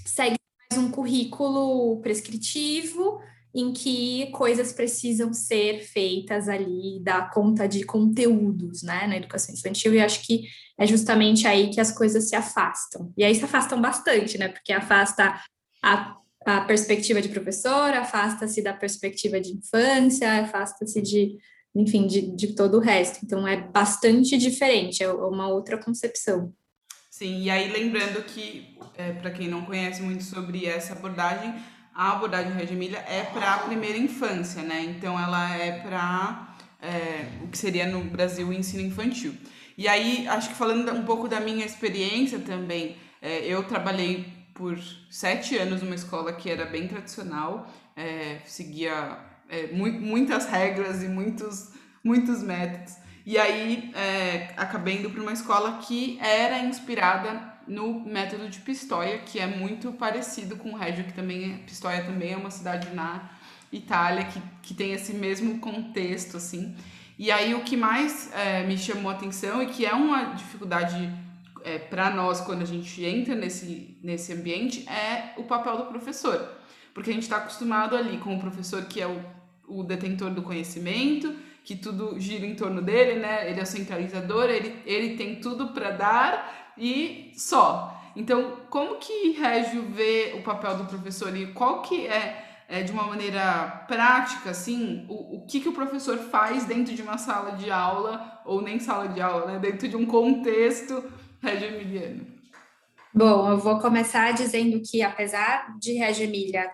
segue 0.07 0.37
um 0.79 0.91
currículo 0.91 2.01
prescritivo, 2.01 3.21
em 3.55 3.73
que 3.73 4.31
coisas 4.33 4.73
precisam 4.73 5.33
ser 5.33 5.81
feitas 5.81 6.49
ali, 6.49 7.01
dar 7.03 7.31
conta 7.31 7.67
de 7.67 7.83
conteúdos, 7.85 8.83
né, 8.83 9.07
na 9.07 9.17
educação 9.17 9.55
infantil, 9.55 9.95
e 9.95 10.01
acho 10.01 10.25
que 10.25 10.45
é 10.79 10.87
justamente 10.87 11.47
aí 11.47 11.71
que 11.71 11.81
as 11.81 11.91
coisas 11.91 12.29
se 12.29 12.37
afastam. 12.37 13.13
E 13.17 13.25
aí 13.25 13.35
se 13.35 13.45
afastam 13.45 13.81
bastante, 13.81 14.39
né, 14.39 14.49
porque 14.49 14.73
afasta 14.73 15.41
a 15.83 16.19
a 16.49 16.63
perspectiva 16.63 17.21
de 17.21 17.29
professor, 17.29 17.93
afasta-se 17.93 18.63
da 18.63 18.73
perspectiva 18.73 19.41
de 19.41 19.53
infância, 19.53 20.41
afasta-se 20.41 21.03
de, 21.03 21.37
enfim, 21.75 22.07
de, 22.07 22.35
de 22.35 22.55
todo 22.55 22.79
o 22.79 22.81
resto. 22.81 23.19
Então, 23.23 23.47
é 23.47 23.57
bastante 23.57 24.37
diferente, 24.39 25.03
é 25.03 25.13
uma 25.13 25.49
outra 25.49 25.77
concepção. 25.77 26.53
Sim, 27.19 27.43
e 27.43 27.51
aí 27.51 27.69
lembrando 27.73 28.23
que, 28.23 28.79
é, 28.97 29.11
para 29.11 29.33
quem 29.33 29.49
não 29.49 29.63
conhece 29.63 30.01
muito 30.01 30.23
sobre 30.23 30.67
essa 30.67 30.93
abordagem, 30.93 31.53
a 31.93 32.13
abordagem 32.13 32.53
Reggio 32.53 32.77
Emília 32.77 33.05
é 33.09 33.25
para 33.25 33.55
a 33.55 33.59
primeira 33.59 33.99
infância, 33.99 34.63
né? 34.63 34.85
Então, 34.85 35.19
ela 35.19 35.53
é 35.57 35.81
para 35.81 36.55
é, 36.81 37.27
o 37.43 37.49
que 37.49 37.59
seria 37.59 37.89
no 37.89 38.05
Brasil 38.05 38.47
o 38.47 38.53
ensino 38.53 38.85
infantil. 38.85 39.35
E 39.77 39.89
aí, 39.89 40.29
acho 40.29 40.51
que 40.51 40.55
falando 40.55 40.93
um 40.93 41.03
pouco 41.03 41.27
da 41.27 41.41
minha 41.41 41.67
experiência 41.67 42.39
também, 42.39 42.97
é, 43.21 43.45
eu 43.45 43.65
trabalhei 43.65 44.33
por 44.55 44.79
sete 45.11 45.59
anos 45.59 45.83
numa 45.83 45.97
escola 45.97 46.33
que 46.33 46.49
era 46.49 46.67
bem 46.67 46.87
tradicional, 46.87 47.69
é, 47.97 48.39
seguia 48.45 49.19
é, 49.49 49.67
mu 49.73 49.91
muitas 49.91 50.47
regras 50.47 51.03
e 51.03 51.09
muitos, 51.09 51.73
muitos 52.05 52.45
métodos. 52.45 53.08
E 53.29 53.37
aí 53.37 53.93
é, 53.95 54.55
acabei 54.57 54.97
indo 54.97 55.11
para 55.11 55.21
uma 55.21 55.35
escola 55.35 55.81
que 55.87 56.19
era 56.19 56.61
inspirada 56.61 57.59
no 57.67 58.01
método 58.01 58.49
de 58.49 58.59
Pistoia, 58.61 59.19
que 59.19 59.39
é 59.39 59.47
muito 59.47 59.93
parecido 59.93 60.57
com 60.57 60.73
o 60.73 60.75
Reggio, 60.75 61.05
que 61.05 61.13
também 61.13 61.53
é, 61.53 61.59
Pistoia 61.59 62.03
também 62.05 62.33
é 62.33 62.39
uma 62.39 62.51
cidade 62.51 62.89
na 62.95 63.31
Itália 63.71 64.25
que, 64.25 64.41
que 64.63 64.73
tem 64.73 64.95
esse 64.95 65.13
mesmo 65.13 65.59
contexto 65.59 66.39
assim. 66.39 66.75
E 67.19 67.31
aí 67.31 67.55
o 67.55 67.61
que 67.61 67.77
mais 67.77 68.33
é, 68.33 68.67
me 68.67 68.79
chamou 68.79 69.11
a 69.11 69.15
atenção 69.15 69.63
e 69.63 69.67
que 69.67 69.85
é 69.85 69.93
uma 69.93 70.33
dificuldade 70.33 71.13
é, 71.65 71.79
para 71.79 72.09
nós, 72.09 72.41
quando 72.41 72.63
a 72.63 72.65
gente 72.65 73.05
entra 73.05 73.35
nesse, 73.35 73.99
nesse 74.03 74.33
ambiente, 74.33 74.89
é 74.89 75.35
o 75.37 75.45
papel 75.45 75.77
do 75.77 75.85
professor. 75.85 76.49
Porque 76.95 77.11
a 77.11 77.13
gente 77.13 77.25
está 77.25 77.37
acostumado 77.37 77.95
ali 77.95 78.17
com 78.17 78.35
o 78.35 78.41
professor 78.41 78.87
que 78.87 79.03
é 79.03 79.07
o, 79.07 79.23
o 79.67 79.83
detentor 79.83 80.31
do 80.31 80.41
conhecimento, 80.41 81.47
que 81.69 81.77
tudo 81.77 82.19
gira 82.19 82.47
em 82.47 82.55
torno 82.55 82.81
dele, 82.81 83.21
né? 83.21 83.51
Ele 83.51 83.61
é 83.61 83.63
o 83.63 83.67
centralizador, 83.67 84.45
ele, 84.45 84.75
ele 84.87 85.19
tem 85.19 85.39
tudo 85.39 85.69
para 85.75 85.91
dar 85.91 86.73
e 86.79 87.31
só. 87.37 87.95
Então, 88.17 88.61
como 88.71 88.97
que 88.97 89.33
Régio 89.33 89.83
vê 89.83 90.33
o 90.39 90.43
papel 90.43 90.79
do 90.79 90.87
professor 90.87 91.37
e 91.37 91.53
qual 91.53 91.83
que 91.83 92.07
é, 92.07 92.63
é 92.71 92.83
de 92.83 92.91
uma 92.91 93.03
maneira 93.03 93.85
prática, 93.87 94.49
assim, 94.49 95.05
o, 95.11 95.37
o 95.37 95.47
que, 95.47 95.61
que 95.61 95.69
o 95.69 95.75
professor 95.75 96.17
faz 96.17 96.65
dentro 96.65 96.95
de 96.95 97.03
uma 97.03 97.19
sala 97.19 97.51
de 97.51 97.71
aula, 97.71 98.41
ou 98.47 98.63
nem 98.63 98.81
sala 98.81 99.07
de 99.07 99.21
aula, 99.21 99.53
né? 99.53 99.59
Dentro 99.59 99.87
de 99.87 99.95
um 99.95 100.07
contexto 100.07 101.05
Reggio 101.43 101.69
Emiliano? 101.69 102.27
Bom, 103.13 103.51
eu 103.51 103.59
vou 103.59 103.79
começar 103.79 104.33
dizendo 104.33 104.81
que, 104.81 105.03
apesar 105.03 105.79
de 105.79 105.93
Reggio 105.99 106.25
Emília 106.25 106.71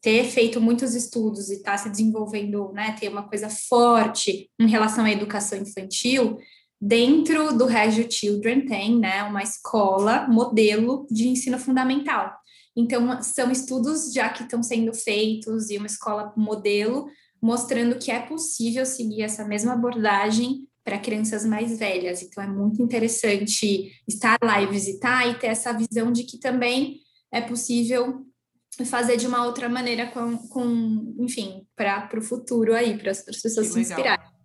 ter 0.00 0.24
feito 0.24 0.60
muitos 0.60 0.94
estudos 0.94 1.50
e 1.50 1.54
estar 1.54 1.72
tá 1.72 1.78
se 1.78 1.90
desenvolvendo, 1.90 2.72
né, 2.72 2.96
ter 2.98 3.08
uma 3.08 3.28
coisa 3.28 3.48
forte 3.48 4.50
em 4.58 4.68
relação 4.68 5.04
à 5.04 5.10
educação 5.10 5.58
infantil, 5.58 6.38
dentro 6.80 7.56
do 7.56 7.66
Reggio 7.66 8.10
Children 8.10 8.66
tem, 8.66 8.98
né, 8.98 9.22
uma 9.24 9.42
escola 9.42 10.26
modelo 10.28 11.06
de 11.10 11.28
ensino 11.28 11.58
fundamental. 11.58 12.32
Então, 12.76 13.20
são 13.22 13.50
estudos 13.50 14.12
já 14.12 14.28
que 14.28 14.44
estão 14.44 14.62
sendo 14.62 14.94
feitos 14.94 15.68
e 15.68 15.76
uma 15.76 15.86
escola 15.86 16.32
modelo 16.36 17.08
mostrando 17.42 17.98
que 17.98 18.10
é 18.10 18.20
possível 18.20 18.86
seguir 18.86 19.22
essa 19.22 19.44
mesma 19.44 19.72
abordagem 19.72 20.68
para 20.84 20.98
crianças 20.98 21.44
mais 21.44 21.78
velhas. 21.78 22.22
Então, 22.22 22.42
é 22.42 22.46
muito 22.46 22.80
interessante 22.80 23.92
estar 24.06 24.38
lá 24.42 24.62
e 24.62 24.66
visitar 24.66 25.28
e 25.28 25.34
ter 25.38 25.48
essa 25.48 25.72
visão 25.72 26.12
de 26.12 26.22
que 26.22 26.38
também 26.38 27.00
é 27.32 27.40
possível 27.40 28.24
fazer 28.84 29.16
de 29.16 29.26
uma 29.26 29.44
outra 29.44 29.68
maneira 29.68 30.06
com, 30.06 30.36
com 30.48 31.14
enfim, 31.18 31.66
para 31.76 32.08
o 32.16 32.22
futuro 32.22 32.74
aí, 32.74 32.96
para 32.98 33.10
as 33.10 33.22
pessoas 33.22 33.68
que 33.68 33.72
se 33.74 33.80
inspirarem. 33.80 34.38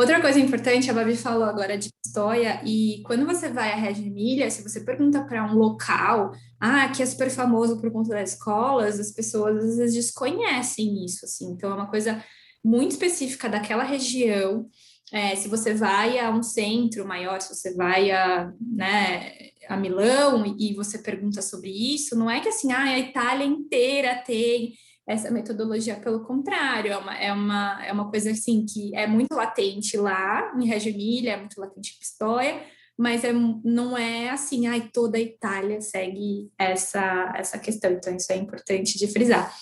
Outra 0.00 0.18
coisa 0.18 0.40
importante, 0.40 0.90
a 0.90 0.94
Babi 0.94 1.14
falou 1.14 1.44
agora 1.44 1.76
de 1.76 1.90
história, 2.02 2.62
e 2.64 3.02
quando 3.04 3.26
você 3.26 3.50
vai 3.50 3.70
a 3.70 3.76
Reggio 3.76 4.06
Emília, 4.06 4.50
se 4.50 4.62
você 4.62 4.80
pergunta 4.80 5.22
para 5.24 5.44
um 5.44 5.54
local, 5.54 6.32
ah, 6.58 6.88
que 6.88 7.02
é 7.02 7.06
super 7.06 7.28
famoso 7.28 7.78
por 7.78 7.92
conta 7.92 8.08
das 8.08 8.30
escolas, 8.30 8.98
as 8.98 9.10
pessoas 9.10 9.62
às 9.62 9.76
vezes 9.76 9.94
desconhecem 9.94 11.04
isso, 11.04 11.26
assim, 11.26 11.50
então 11.52 11.70
é 11.70 11.74
uma 11.74 11.90
coisa 11.90 12.24
muito 12.64 12.92
específica 12.92 13.46
daquela 13.46 13.82
região, 13.82 14.66
é, 15.12 15.34
se 15.34 15.48
você 15.48 15.74
vai 15.74 16.18
a 16.18 16.30
um 16.30 16.42
centro 16.42 17.06
maior, 17.06 17.40
se 17.40 17.54
você 17.54 17.74
vai 17.74 18.10
a, 18.10 18.52
né, 18.60 19.32
a 19.68 19.76
Milão 19.76 20.44
e 20.58 20.74
você 20.74 20.98
pergunta 20.98 21.42
sobre 21.42 21.70
isso, 21.70 22.16
não 22.16 22.30
é 22.30 22.40
que 22.40 22.48
assim, 22.48 22.72
ah, 22.72 22.84
a 22.84 22.98
Itália 22.98 23.44
inteira 23.44 24.22
tem 24.24 24.74
essa 25.06 25.30
metodologia, 25.30 25.98
pelo 25.98 26.24
contrário, 26.24 26.92
é 26.92 26.96
uma, 26.96 27.18
é 27.18 27.32
uma, 27.32 27.86
é 27.86 27.92
uma 27.92 28.08
coisa 28.08 28.30
assim 28.30 28.64
que 28.64 28.94
é 28.94 29.08
muito 29.08 29.34
latente 29.34 29.96
lá 29.96 30.52
em 30.56 30.66
Reggio 30.66 30.92
Emília, 30.92 31.32
é 31.32 31.36
muito 31.36 31.60
latente 31.60 31.94
em 31.94 31.98
Pistoia, 31.98 32.62
mas 32.96 33.24
é, 33.24 33.32
não 33.64 33.98
é 33.98 34.30
assim, 34.30 34.68
ai, 34.68 34.88
toda 34.92 35.18
a 35.18 35.20
Itália 35.20 35.80
segue 35.80 36.52
essa, 36.56 37.32
essa 37.34 37.58
questão, 37.58 37.90
então 37.90 38.14
isso 38.14 38.30
é 38.30 38.36
importante 38.36 38.96
de 38.96 39.08
frisar. 39.08 39.52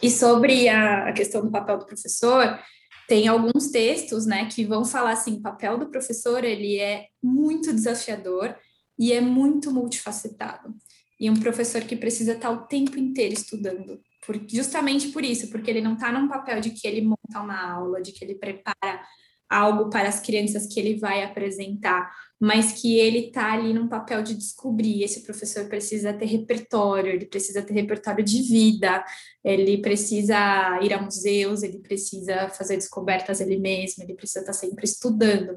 E 0.00 0.10
sobre 0.10 0.68
a, 0.68 1.08
a 1.08 1.12
questão 1.12 1.42
do 1.42 1.50
papel 1.50 1.78
do 1.78 1.86
professor, 1.86 2.58
tem 3.08 3.26
alguns 3.26 3.70
textos, 3.70 4.26
né, 4.26 4.46
que 4.46 4.66
vão 4.66 4.84
falar 4.84 5.12
assim, 5.12 5.36
o 5.36 5.40
papel 5.40 5.78
do 5.78 5.90
professor, 5.90 6.44
ele 6.44 6.78
é 6.78 7.06
muito 7.22 7.72
desafiador 7.72 8.54
e 8.98 9.14
é 9.14 9.20
muito 9.20 9.72
multifacetado. 9.72 10.74
E 11.18 11.30
um 11.30 11.40
professor 11.40 11.80
que 11.82 11.96
precisa 11.96 12.34
estar 12.34 12.50
o 12.50 12.66
tempo 12.66 12.98
inteiro 12.98 13.32
estudando, 13.32 13.98
por, 14.26 14.38
justamente 14.46 15.08
por 15.08 15.24
isso, 15.24 15.48
porque 15.48 15.70
ele 15.70 15.80
não 15.80 15.94
está 15.94 16.12
num 16.12 16.28
papel 16.28 16.60
de 16.60 16.70
que 16.70 16.86
ele 16.86 17.00
monta 17.00 17.40
uma 17.40 17.72
aula, 17.72 18.02
de 18.02 18.12
que 18.12 18.22
ele 18.22 18.34
prepara 18.34 19.02
algo 19.48 19.88
para 19.88 20.08
as 20.08 20.20
crianças 20.20 20.66
que 20.66 20.78
ele 20.78 20.98
vai 20.98 21.22
apresentar, 21.22 22.10
mas 22.40 22.72
que 22.72 22.98
ele 22.98 23.28
está 23.28 23.52
ali 23.52 23.72
num 23.72 23.88
papel 23.88 24.22
de 24.22 24.34
descobrir. 24.34 25.02
Esse 25.02 25.22
professor 25.22 25.66
precisa 25.68 26.12
ter 26.12 26.26
repertório, 26.26 27.12
ele 27.12 27.26
precisa 27.26 27.62
ter 27.62 27.72
repertório 27.72 28.24
de 28.24 28.42
vida, 28.42 29.04
ele 29.42 29.78
precisa 29.78 30.36
ir 30.82 30.92
a 30.92 31.00
museus, 31.00 31.62
ele 31.62 31.78
precisa 31.78 32.48
fazer 32.50 32.76
descobertas 32.76 33.40
ele 33.40 33.58
mesmo, 33.58 34.04
ele 34.04 34.14
precisa 34.14 34.40
estar 34.40 34.52
tá 34.52 34.58
sempre 34.58 34.84
estudando. 34.84 35.56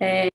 É, 0.00 0.28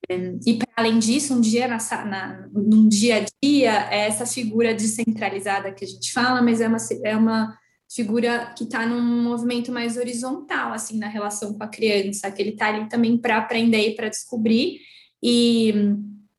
e 0.46 0.54
para 0.58 0.68
além 0.78 1.00
disso, 1.00 1.34
um 1.34 1.42
dia 1.42 1.68
na, 1.68 1.78
na, 2.06 2.48
num 2.54 2.88
dia 2.88 3.18
a 3.18 3.26
dia, 3.44 3.90
é 3.92 4.08
essa 4.08 4.26
figura 4.26 4.74
descentralizada 4.74 5.74
que 5.74 5.84
a 5.84 5.88
gente 5.88 6.12
fala, 6.12 6.42
mas 6.42 6.62
é 6.62 6.68
uma, 6.68 6.78
é 7.04 7.16
uma 7.16 7.58
figura 7.90 8.54
que 8.58 8.66
está 8.66 8.86
num 8.86 9.24
movimento 9.24 9.72
mais 9.72 9.98
horizontal, 9.98 10.74
assim, 10.74 10.98
na 10.98 11.08
relação 11.08 11.54
com 11.54 11.64
a 11.64 11.68
criança, 11.68 12.30
que 12.32 12.42
ele 12.42 12.52
está 12.52 12.68
ali 12.68 12.88
também 12.90 13.18
para 13.18 13.38
aprender 13.38 13.90
e 13.90 13.96
para 13.96 14.10
descobrir. 14.10 14.80
E 15.24 15.74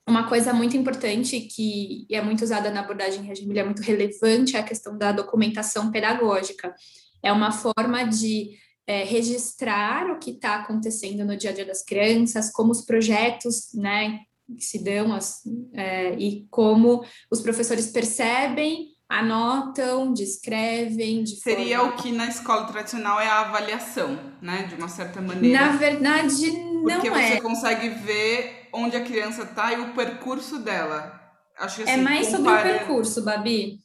uma 0.08 0.28
coisa 0.28 0.52
muito 0.52 0.76
importante 0.76 1.40
que 1.40 2.06
é 2.10 2.20
muito 2.20 2.42
usada 2.42 2.70
na 2.70 2.80
abordagem 2.80 3.22
regime 3.22 3.58
é 3.58 3.64
muito 3.64 3.82
relevante 3.82 4.56
é 4.56 4.60
a 4.60 4.62
questão 4.62 4.96
da 4.96 5.12
documentação 5.12 5.90
pedagógica. 5.90 6.74
É 7.22 7.32
uma 7.32 7.50
forma 7.50 8.04
de 8.04 8.56
é, 8.86 9.04
registrar 9.04 10.10
o 10.10 10.18
que 10.18 10.30
está 10.30 10.56
acontecendo 10.56 11.24
no 11.24 11.36
dia 11.36 11.50
a 11.50 11.52
dia 11.52 11.66
das 11.66 11.82
crianças, 11.82 12.50
como 12.50 12.72
os 12.72 12.82
projetos, 12.82 13.74
né, 13.74 14.20
se 14.58 14.82
dão 14.82 15.12
as, 15.12 15.42
é, 15.74 16.14
e 16.14 16.46
como 16.50 17.04
os 17.30 17.42
professores 17.42 17.88
percebem 17.88 18.88
anotam, 19.08 20.12
descrevem. 20.12 21.24
De 21.24 21.36
Seria 21.36 21.78
forma... 21.78 21.94
o 21.94 21.96
que 21.96 22.12
na 22.12 22.26
escola 22.26 22.66
tradicional 22.66 23.20
é 23.20 23.26
a 23.26 23.40
avaliação, 23.40 24.18
né? 24.42 24.64
De 24.64 24.74
uma 24.74 24.88
certa 24.88 25.20
maneira. 25.20 25.58
Na 25.58 25.76
verdade, 25.76 26.50
Porque 26.82 27.08
não 27.08 27.16
você 27.16 27.34
é. 27.34 27.40
consegue 27.40 27.88
ver 27.88 28.68
onde 28.72 28.96
a 28.96 29.04
criança 29.04 29.42
está 29.44 29.72
e 29.72 29.80
o 29.80 29.94
percurso 29.94 30.58
dela. 30.58 31.18
Acho 31.58 31.82
que, 31.82 31.88
é 31.88 31.94
assim, 31.94 32.02
mais 32.02 32.26
sobre 32.28 32.52
o 32.52 32.62
percurso, 32.62 33.24
Babi. 33.24 33.78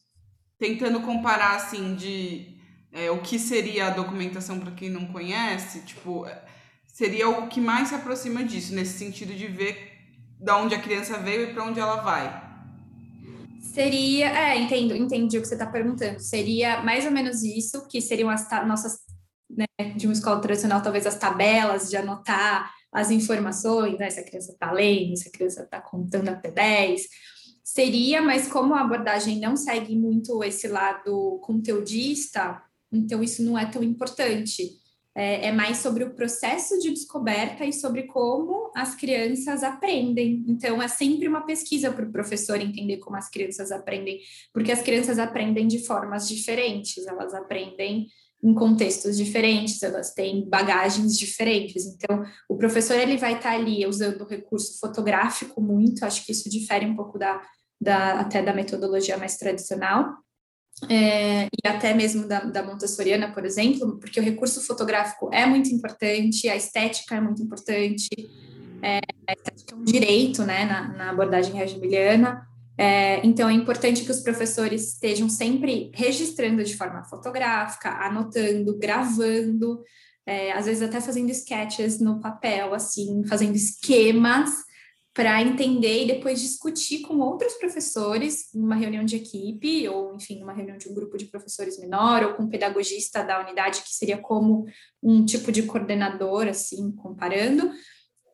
Tentando 0.60 1.02
comparar, 1.02 1.56
assim, 1.56 1.96
de 1.96 2.54
é, 2.92 3.10
o 3.10 3.22
que 3.22 3.40
seria 3.40 3.88
a 3.88 3.90
documentação 3.90 4.60
para 4.60 4.72
quem 4.72 4.90
não 4.90 5.08
conhece, 5.08 5.80
tipo, 5.82 6.28
seria 6.86 7.28
o 7.28 7.48
que 7.48 7.60
mais 7.60 7.88
se 7.88 7.96
aproxima 7.96 8.44
disso, 8.44 8.76
nesse 8.76 9.00
sentido 9.00 9.34
de 9.34 9.48
ver 9.48 9.92
da 10.40 10.58
onde 10.58 10.76
a 10.76 10.80
criança 10.80 11.18
veio 11.18 11.50
e 11.50 11.54
para 11.54 11.64
onde 11.64 11.80
ela 11.80 11.96
vai. 11.98 12.43
Seria, 13.74 14.28
é, 14.28 14.60
entendo, 14.60 14.96
entendi 14.96 15.36
o 15.36 15.42
que 15.42 15.48
você 15.48 15.56
está 15.56 15.66
perguntando. 15.66 16.20
Seria 16.20 16.84
mais 16.84 17.06
ou 17.06 17.12
menos 17.12 17.42
isso, 17.42 17.88
que 17.88 18.00
seriam 18.00 18.30
as 18.30 18.48
nossas, 18.68 19.00
né, 19.50 19.66
de 19.96 20.06
uma 20.06 20.14
escola 20.14 20.40
tradicional, 20.40 20.84
talvez 20.84 21.08
as 21.08 21.18
tabelas 21.18 21.90
de 21.90 21.98
anotar 21.98 22.72
as 22.92 23.10
informações, 23.10 23.98
né, 23.98 24.12
se 24.12 24.20
a 24.20 24.24
criança 24.24 24.52
está 24.52 24.72
lendo, 24.72 25.18
se 25.18 25.28
a 25.28 25.32
criança 25.32 25.64
está 25.64 25.82
contando 25.82 26.30
até 26.30 26.52
10. 26.52 27.02
Seria, 27.64 28.22
mas 28.22 28.48
como 28.48 28.76
a 28.76 28.82
abordagem 28.82 29.40
não 29.40 29.56
segue 29.56 29.98
muito 29.98 30.44
esse 30.44 30.68
lado 30.68 31.40
conteudista, 31.42 32.62
então 32.92 33.24
isso 33.24 33.42
não 33.42 33.58
é 33.58 33.66
tão 33.66 33.82
importante 33.82 34.83
é, 35.16 35.48
é, 35.48 35.52
mais 35.52 35.78
sobre 35.78 36.04
o 36.04 36.14
processo 36.16 36.80
de 36.80 36.90
descoberta 36.90 37.64
e 37.64 37.72
sobre 37.72 38.04
como 38.04 38.72
as 38.76 38.96
crianças 38.96 39.64
aprendem. 39.64 40.44
Então, 40.48 40.82
é 40.82 40.88
sempre 40.88 41.28
uma 41.28 41.46
pesquisa 41.46 41.92
para 41.92 42.06
o 42.06 42.12
professor 42.12 42.60
entender 42.60 42.98
como 42.98 43.16
as 43.16 43.30
crianças 43.30 43.72
aprendem, 43.72 44.20
porque 44.52 44.72
as 44.72 44.82
crianças 44.82 45.20
aprendem 45.20 45.68
de 45.68 45.86
formas 45.86 46.28
diferentes, 46.28 47.06
elas 47.06 47.34
aprendem 47.34 48.08
em 48.44 48.54
contextos 48.54 49.16
diferentes, 49.16 49.82
elas 49.84 50.14
têm 50.14 50.50
bagagens 50.50 51.18
diferentes. 51.18 51.86
Então, 51.86 52.26
o 52.50 52.58
professor 52.58 52.96
ele 52.96 53.16
vai 53.16 53.36
estar 53.36 53.54
ali 53.54 53.86
usando 53.86 54.22
o 54.22 54.28
recurso 54.28 54.80
fotográfico 54.80 55.62
muito, 55.62 56.04
acho 56.04 56.26
que 56.26 56.32
isso 56.32 56.50
difere 56.50 56.86
um 56.86 56.96
pouco 56.96 57.18
da, 57.18 57.42
da 57.80 58.20
até 58.20 58.42
da 58.42 58.54
metodologia 58.54 59.18
mais 59.18 59.38
tradicional 59.38 60.23
é, 60.90 61.46
e 61.46 61.68
até 61.68 61.94
mesmo 61.94 62.28
da, 62.28 62.42
da 62.42 62.64
montessoriana, 62.64 63.32
por 63.32 63.46
exemplo, 63.46 63.98
porque 64.00 64.20
o 64.20 64.24
recurso 64.24 64.62
fotográfico 64.62 65.30
é 65.34 65.46
muito 65.46 65.70
importante, 65.70 66.50
a 66.50 66.56
estética 66.56 67.16
é 67.16 67.22
muito 67.22 67.42
importante, 67.42 68.10
é, 68.82 69.00
a 69.28 69.34
estética 69.34 69.76
é 69.76 69.78
um 69.78 69.84
direito, 69.84 70.44
né, 70.44 70.66
na, 70.66 70.88
na 70.90 71.10
abordagem 71.12 71.54
regimiliana, 71.54 72.48
é, 72.78 73.26
então 73.26 73.48
é 73.48 73.54
importante 73.54 74.04
que 74.04 74.12
os 74.12 74.22
professores 74.22 74.94
estejam 74.94 75.30
sempre 75.30 75.92
registrando 75.94 76.64
de 76.64 76.76
forma 76.76 77.04
fotográfica, 77.04 77.90
anotando, 77.90 78.78
gravando, 78.78 79.82
é, 80.26 80.52
às 80.54 80.66
vezes 80.66 80.82
até 80.82 81.00
fazendo 81.00 81.30
sketches 81.30 82.00
no 82.00 82.20
papel, 82.20 82.74
assim, 82.74 83.24
fazendo 83.28 83.56
esquemas, 83.56 84.50
para 85.14 85.42
entender 85.44 86.04
e 86.04 86.08
depois 86.08 86.42
discutir 86.42 87.02
com 87.02 87.20
outros 87.20 87.54
professores 87.54 88.50
numa 88.54 88.76
reunião 88.76 89.06
de 89.06 89.16
equipe, 89.16 89.88
ou 89.88 90.16
enfim, 90.16 90.40
numa 90.40 90.54
reunião 90.54 90.78
de 90.78 90.90
um 90.90 90.94
grupo 90.94 91.18
de 91.18 91.26
professores 91.26 91.78
menor, 91.80 92.24
ou 92.24 92.34
com 92.34 92.44
um 92.44 92.50
pedagogista 92.50 93.24
da 93.24 93.40
unidade, 93.40 93.84
que 93.84 93.94
seria 93.94 94.18
como 94.18 94.66
um 95.02 95.24
tipo 95.24 95.52
de 95.52 95.64
coordenador, 95.64 96.48
assim, 96.48 96.92
comparando, 96.94 97.72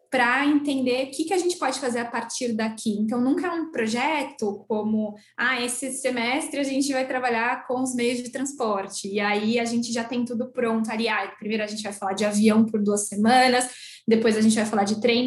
para 0.09 0.45
entender 0.48 1.07
o 1.07 1.12
que, 1.12 1.25
que 1.25 1.33
a 1.33 1.38
gente 1.38 1.57
pode 1.57 1.79
fazer 1.79 2.00
a 2.00 2.05
partir 2.05 2.53
daqui. 2.53 2.98
Então, 2.98 3.21
nunca 3.21 3.48
é 3.48 3.51
um 3.51 3.71
projeto 3.71 4.65
como, 4.67 5.15
ah, 5.38 5.62
esse 5.62 5.91
semestre 5.91 6.59
a 6.59 6.63
gente 6.63 6.91
vai 6.91 7.05
trabalhar 7.05 7.67
com 7.67 7.83
os 7.83 7.93
meios 7.93 8.24
de 8.24 8.31
transporte, 8.31 9.07
e 9.07 9.19
aí 9.19 9.59
a 9.59 9.65
gente 9.65 9.91
já 9.91 10.03
tem 10.03 10.25
tudo 10.25 10.50
pronto 10.51 10.89
ali. 10.89 11.07
Ah, 11.09 11.31
primeiro 11.38 11.63
a 11.63 11.67
gente 11.67 11.83
vai 11.83 11.93
falar 11.93 12.13
de 12.13 12.25
avião 12.25 12.65
por 12.65 12.81
duas 12.81 13.07
semanas, 13.07 13.69
depois 14.07 14.36
a 14.36 14.41
gente 14.41 14.55
vai 14.55 14.65
falar 14.65 14.86
de 14.86 15.00
trem, 15.00 15.25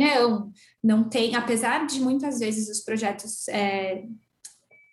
não. 0.83 1.09
Tem, 1.09 1.35
apesar 1.35 1.87
de 1.87 2.01
muitas 2.01 2.41
vezes 2.41 2.69
os 2.69 2.83
projetos 2.85 3.47
é, 3.49 4.05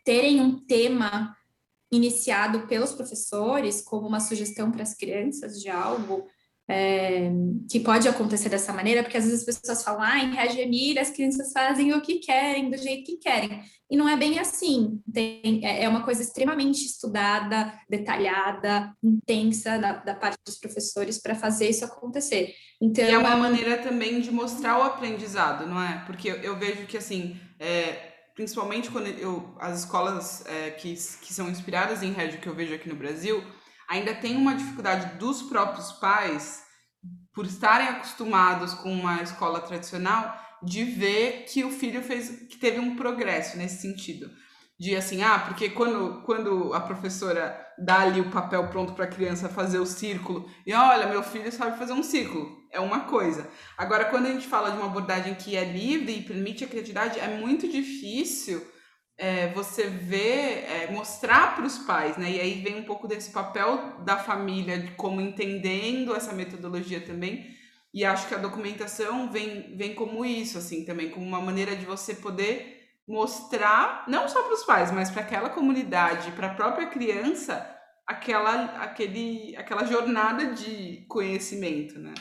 terem 0.05 0.41
um 0.41 0.59
tema 0.65 1.35
iniciado 1.91 2.67
pelos 2.67 2.93
professores, 2.93 3.81
como 3.81 4.07
uma 4.07 4.19
sugestão 4.19 4.71
para 4.71 4.83
as 4.83 4.93
crianças 4.93 5.59
de 5.59 5.69
algo 5.69 6.27
é, 6.69 7.31
que 7.67 7.79
pode 7.79 8.07
acontecer 8.07 8.47
dessa 8.47 8.71
maneira, 8.71 9.01
porque 9.01 9.17
às 9.17 9.25
vezes 9.25 9.47
as 9.47 9.59
pessoas 9.59 9.83
falam, 9.83 10.01
ah, 10.03 10.19
em 10.19 10.35
Reggio 10.35 10.61
Emília 10.61 11.01
as 11.01 11.09
crianças 11.09 11.51
fazem 11.51 11.93
o 11.93 12.01
que 12.01 12.19
querem, 12.19 12.69
do 12.69 12.77
jeito 12.77 13.05
que 13.05 13.17
querem. 13.17 13.63
E 13.89 13.97
não 13.97 14.07
é 14.07 14.15
bem 14.15 14.37
assim. 14.37 15.01
Tem, 15.11 15.65
é, 15.65 15.85
é 15.85 15.89
uma 15.89 16.03
coisa 16.03 16.21
extremamente 16.21 16.85
estudada, 16.85 17.73
detalhada, 17.89 18.93
intensa 19.03 19.79
da, 19.79 19.93
da 19.93 20.13
parte 20.13 20.37
dos 20.45 20.59
professores 20.59 21.19
para 21.19 21.33
fazer 21.33 21.69
isso 21.69 21.83
acontecer. 21.83 22.53
Então, 22.79 23.03
e 23.03 23.09
é 23.09 23.17
uma 23.17 23.35
maneira 23.35 23.79
também 23.79 24.21
de 24.21 24.29
mostrar 24.29 24.77
o 24.77 24.83
aprendizado, 24.83 25.65
não 25.65 25.81
é? 25.81 26.03
Porque 26.05 26.29
eu, 26.29 26.35
eu 26.35 26.55
vejo 26.55 26.85
que, 26.85 26.97
assim, 26.97 27.35
é, 27.59 28.13
principalmente 28.35 28.91
quando 28.91 29.07
eu, 29.07 29.55
as 29.59 29.79
escolas 29.79 30.45
é, 30.45 30.69
que, 30.69 30.93
que 30.93 31.33
são 31.33 31.49
inspiradas 31.49 32.03
em 32.03 32.13
Reggio 32.13 32.39
que 32.39 32.47
eu 32.47 32.55
vejo 32.55 32.75
aqui 32.75 32.87
no 32.87 32.95
Brasil, 32.95 33.43
ainda 33.89 34.13
tem 34.13 34.37
uma 34.37 34.55
dificuldade 34.55 35.17
dos 35.17 35.41
próprios 35.41 35.91
pais, 35.93 36.63
por 37.33 37.45
estarem 37.45 37.87
acostumados 37.87 38.73
com 38.75 38.91
uma 38.91 39.23
escola 39.23 39.59
tradicional, 39.59 40.37
de 40.61 40.83
ver 40.83 41.45
que 41.45 41.63
o 41.63 41.71
filho 41.71 42.03
fez, 42.03 42.47
que 42.49 42.57
teve 42.57 42.79
um 42.79 42.95
progresso 42.95 43.57
nesse 43.57 43.81
sentido. 43.81 44.29
De 44.77 44.95
assim, 44.95 45.23
ah, 45.23 45.39
porque 45.39 45.69
quando, 45.69 46.21
quando 46.23 46.73
a 46.73 46.79
professora 46.79 47.59
dá 47.77 48.01
ali 48.01 48.21
o 48.21 48.29
papel 48.29 48.67
pronto 48.69 48.93
para 48.93 49.05
a 49.05 49.09
criança 49.09 49.49
fazer 49.49 49.79
o 49.79 49.85
círculo, 49.85 50.49
e 50.65 50.73
olha, 50.73 51.07
meu 51.07 51.23
filho 51.23 51.51
sabe 51.51 51.77
fazer 51.77 51.93
um 51.93 52.03
círculo, 52.03 52.57
é 52.71 52.79
uma 52.79 53.01
coisa. 53.01 53.49
Agora, 53.77 54.05
quando 54.05 54.27
a 54.27 54.31
gente 54.31 54.47
fala 54.47 54.69
de 54.69 54.77
uma 54.77 54.85
abordagem 54.85 55.35
que 55.35 55.55
é 55.55 55.65
livre 55.65 56.13
e 56.13 56.23
permite 56.23 56.63
a 56.63 56.67
criatividade, 56.67 57.19
é 57.19 57.27
muito 57.39 57.67
difícil 57.67 58.65
é, 59.19 59.49
você 59.49 59.87
vê, 59.87 60.63
é, 60.63 60.89
mostrar 60.89 61.53
para 61.53 61.65
os 61.65 61.77
pais, 61.79 62.15
né? 62.15 62.31
E 62.31 62.39
aí 62.39 62.61
vem 62.61 62.79
um 62.79 62.85
pouco 62.85 63.05
desse 63.05 63.31
papel 63.31 63.99
da 64.05 64.17
família, 64.17 64.79
de 64.79 64.91
como 64.91 65.19
entendendo 65.19 66.15
essa 66.15 66.31
metodologia 66.31 67.01
também. 67.01 67.53
E 67.93 68.05
acho 68.05 68.29
que 68.29 68.33
a 68.33 68.37
documentação 68.37 69.29
vem, 69.29 69.75
vem 69.75 69.93
como 69.93 70.23
isso, 70.25 70.57
assim, 70.57 70.85
também, 70.85 71.09
como 71.09 71.25
uma 71.25 71.41
maneira 71.41 71.75
de 71.75 71.85
você 71.85 72.15
poder 72.15 72.79
mostrar, 73.05 74.05
não 74.07 74.29
só 74.29 74.41
para 74.43 74.53
os 74.53 74.63
pais, 74.63 74.89
mas 74.89 75.11
para 75.11 75.23
aquela 75.23 75.49
comunidade, 75.49 76.31
para 76.31 76.47
a 76.47 76.53
própria 76.53 76.87
criança, 76.87 77.77
aquela, 78.07 78.83
aquele, 78.83 79.53
aquela 79.57 79.83
jornada 79.83 80.53
de 80.53 81.05
conhecimento, 81.09 81.99
né? 81.99 82.13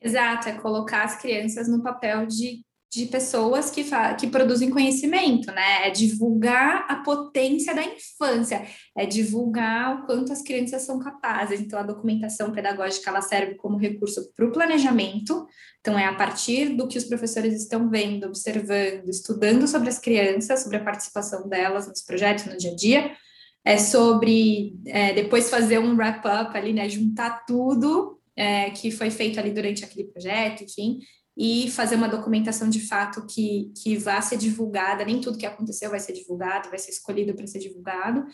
Exato, 0.00 0.48
é 0.48 0.58
colocar 0.58 1.04
as 1.04 1.20
crianças 1.20 1.68
no 1.68 1.80
papel 1.80 2.26
de 2.26 2.64
de 2.92 3.06
pessoas 3.06 3.70
que, 3.70 3.86
que 4.20 4.26
produzem 4.26 4.68
conhecimento, 4.68 5.50
né? 5.50 5.88
É 5.88 5.90
divulgar 5.90 6.84
a 6.90 6.96
potência 6.96 7.74
da 7.74 7.82
infância, 7.82 8.66
é 8.94 9.06
divulgar 9.06 9.96
o 9.96 10.06
quanto 10.06 10.30
as 10.30 10.42
crianças 10.42 10.82
são 10.82 10.98
capazes. 10.98 11.58
Então, 11.58 11.78
a 11.78 11.84
documentação 11.84 12.52
pedagógica 12.52 13.08
ela 13.08 13.22
serve 13.22 13.54
como 13.54 13.78
recurso 13.78 14.30
para 14.36 14.44
o 14.44 14.52
planejamento. 14.52 15.46
Então, 15.80 15.98
é 15.98 16.04
a 16.04 16.14
partir 16.14 16.76
do 16.76 16.86
que 16.86 16.98
os 16.98 17.04
professores 17.04 17.54
estão 17.54 17.88
vendo, 17.88 18.26
observando, 18.26 19.08
estudando 19.08 19.66
sobre 19.66 19.88
as 19.88 19.98
crianças, 19.98 20.60
sobre 20.60 20.76
a 20.76 20.84
participação 20.84 21.48
delas 21.48 21.88
nos 21.88 22.02
projetos, 22.02 22.44
no 22.44 22.58
dia 22.58 22.72
a 22.72 22.76
dia. 22.76 23.16
É 23.64 23.78
sobre 23.78 24.74
é, 24.84 25.14
depois 25.14 25.48
fazer 25.48 25.78
um 25.78 25.96
wrap-up 25.96 26.54
ali, 26.54 26.74
né? 26.74 26.90
Juntar 26.90 27.46
tudo 27.46 28.18
é, 28.36 28.68
que 28.68 28.90
foi 28.90 29.08
feito 29.08 29.40
ali 29.40 29.50
durante 29.50 29.82
aquele 29.82 30.04
projeto, 30.08 30.64
enfim, 30.64 30.98
e 31.36 31.70
fazer 31.70 31.96
uma 31.96 32.08
documentação 32.08 32.68
de 32.68 32.86
fato 32.86 33.26
que, 33.26 33.72
que 33.82 33.96
vá 33.96 34.20
ser 34.20 34.36
divulgada, 34.36 35.04
nem 35.04 35.20
tudo 35.20 35.38
que 35.38 35.46
aconteceu 35.46 35.90
vai 35.90 36.00
ser 36.00 36.12
divulgado, 36.12 36.68
vai 36.68 36.78
ser 36.78 36.90
escolhido 36.90 37.34
para 37.34 37.46
ser 37.46 37.58
divulgado. 37.58 38.26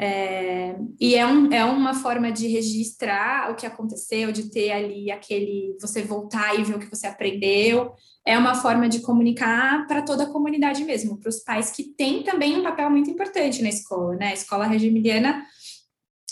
É, 0.00 0.76
e 1.00 1.16
é, 1.16 1.26
um, 1.26 1.52
é 1.52 1.64
uma 1.64 1.92
forma 1.92 2.30
de 2.30 2.46
registrar 2.46 3.50
o 3.50 3.56
que 3.56 3.66
aconteceu, 3.66 4.30
de 4.30 4.48
ter 4.48 4.70
ali 4.70 5.10
aquele, 5.10 5.76
você 5.80 6.02
voltar 6.02 6.58
e 6.58 6.62
ver 6.62 6.76
o 6.76 6.78
que 6.78 6.88
você 6.88 7.06
aprendeu. 7.06 7.92
É 8.24 8.38
uma 8.38 8.54
forma 8.54 8.88
de 8.88 9.00
comunicar 9.00 9.86
para 9.86 10.02
toda 10.02 10.22
a 10.24 10.32
comunidade 10.32 10.84
mesmo, 10.84 11.18
para 11.18 11.28
os 11.28 11.40
pais 11.40 11.70
que 11.70 11.82
têm 11.82 12.22
também 12.22 12.56
um 12.56 12.62
papel 12.62 12.88
muito 12.90 13.10
importante 13.10 13.60
na 13.60 13.68
escola, 13.68 14.14
né? 14.14 14.28
A 14.28 14.34
escola 14.34 14.66
regimiliana 14.66 15.44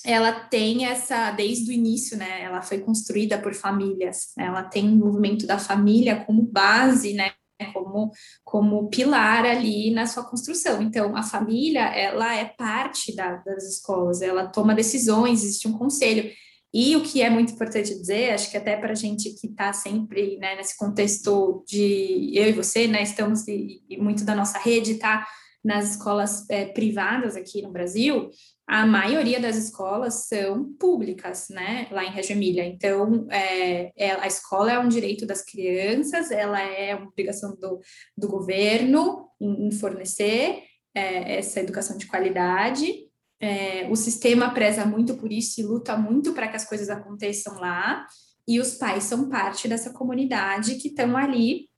ela 0.07 0.33
tem 0.33 0.87
essa, 0.87 1.33
desde 1.33 1.69
o 1.69 1.75
início, 1.75 2.17
né, 2.17 2.43
ela 2.43 2.63
foi 2.63 2.79
construída 2.79 3.37
por 3.39 3.53
famílias, 3.53 4.29
né, 4.37 4.47
ela 4.47 4.63
tem 4.63 4.89
o 4.89 4.97
movimento 4.97 5.47
da 5.47 5.59
família 5.59 6.25
como 6.25 6.43
base, 6.43 7.13
né, 7.13 7.33
como, 7.73 8.13
como 8.45 8.89
pilar 8.89 9.45
ali 9.45 9.91
na 9.91 10.07
sua 10.07 10.25
construção. 10.25 10.81
Então, 10.81 11.17
a 11.17 11.23
família, 11.23 11.83
ela 11.87 12.35
é 12.37 12.45
parte 12.45 13.17
da, 13.17 13.37
das 13.39 13.65
escolas, 13.65 14.23
ela 14.23 14.47
toma 14.47 14.75
decisões, 14.75 15.43
existe 15.43 15.67
um 15.67 15.77
conselho. 15.77 16.31
E 16.73 16.95
o 16.95 17.03
que 17.03 17.23
é 17.23 17.31
muito 17.31 17.55
importante 17.55 17.95
dizer, 17.95 18.33
acho 18.33 18.51
que 18.51 18.57
até 18.57 18.77
para 18.77 18.93
a 18.93 18.97
gente 18.97 19.31
que 19.31 19.49
está 19.49 19.73
sempre 19.73 20.37
né, 20.37 20.55
nesse 20.55 20.77
contexto 20.77 21.65
de 21.67 22.31
eu 22.35 22.49
e 22.49 22.53
você, 22.53 22.87
né, 22.87 23.03
estamos, 23.03 23.49
e, 23.49 23.83
e 23.89 23.97
muito 23.97 24.25
da 24.25 24.35
nossa 24.35 24.59
rede 24.59 24.93
está 24.93 25.27
nas 25.67 25.91
escolas 25.91 26.49
é, 26.49 26.67
privadas 26.67 27.35
aqui 27.35 27.61
no 27.61 27.73
Brasil, 27.73 28.31
a 28.69 28.87
maioria 28.87 29.41
das 29.41 29.57
escolas 29.57 30.29
são 30.29 30.73
públicas, 30.75 31.49
né, 31.51 31.89
lá 31.91 32.05
em 32.05 32.11
Reggio 32.11 32.37
Emília. 32.37 32.65
Então, 32.65 33.27
é, 33.33 33.91
é, 33.97 34.13
a 34.13 34.29
escola 34.29 34.71
é 34.71 34.79
um 34.79 34.89
direito 34.89 35.27
das 35.27 35.45
crianças, 35.45 36.31
ela 36.31 36.61
é 36.61 36.95
uma 36.95 37.09
obrigação 37.09 37.57
do, 37.57 37.81
do 38.17 38.29
governo 38.29 39.29
em, 39.41 39.67
em 39.67 39.73
fornecer 39.73 40.63
é, 40.95 41.39
essa 41.39 41.59
educação 41.59 41.99
de 41.99 42.07
qualidade. 42.07 43.05
O 43.91 43.97
sistema 43.97 44.51
preza 44.51 44.87
muito 44.87 45.15
por 45.15 45.31
isso 45.31 45.61
e 45.61 45.63
luta 45.63 45.95
muito 45.95 46.33
para 46.33 46.49
que 46.49 46.57
as 46.57 46.65
coisas 46.65 46.89
aconteçam 46.89 47.61
lá. 47.61 48.07
E 48.49 48.59
os 48.59 48.77
pais 48.77 49.05
são 49.05 49.29
parte 49.29 49.69
dessa 49.69 49.93
comunidade 49.93 50.77
que 50.77 50.89
estão 50.89 51.15
ali, 51.17 51.69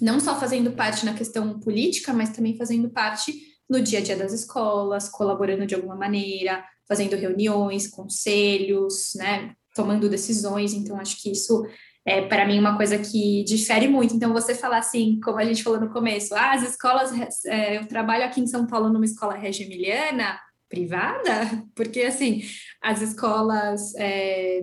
não 0.00 0.20
só 0.20 0.38
fazendo 0.38 0.72
parte 0.72 1.04
na 1.04 1.14
questão 1.14 1.58
política, 1.58 2.12
mas 2.12 2.30
também 2.30 2.56
fazendo 2.56 2.90
parte 2.90 3.34
no 3.68 3.80
dia 3.80 4.00
a 4.00 4.02
dia 4.02 4.16
das 4.16 4.32
escolas, 4.32 5.08
colaborando 5.08 5.66
de 5.66 5.74
alguma 5.74 5.94
maneira, 5.94 6.64
fazendo 6.88 7.14
reuniões, 7.16 7.86
conselhos, 7.86 9.12
né, 9.14 9.54
tomando 9.74 10.08
decisões. 10.08 10.72
Então, 10.72 10.98
acho 10.98 11.22
que 11.22 11.30
isso 11.30 11.64
é, 12.04 12.22
para 12.22 12.46
mim, 12.46 12.58
uma 12.58 12.76
coisa 12.76 12.98
que 12.98 13.44
difere 13.44 13.86
muito. 13.86 14.14
Então, 14.14 14.32
você 14.32 14.54
falar 14.54 14.78
assim, 14.78 15.20
como 15.22 15.38
a 15.38 15.44
gente 15.44 15.62
falou 15.62 15.78
no 15.78 15.92
começo, 15.92 16.34
ah, 16.34 16.52
as 16.52 16.62
escolas, 16.62 17.12
é, 17.46 17.76
eu 17.76 17.86
trabalho 17.86 18.24
aqui 18.24 18.40
em 18.40 18.46
São 18.46 18.66
Paulo 18.66 18.90
numa 18.90 19.04
escola 19.04 19.34
regimiliana 19.34 20.38
privada, 20.68 21.64
porque, 21.74 22.02
assim, 22.02 22.42
as 22.82 23.02
escolas 23.02 23.94
é, 23.96 24.62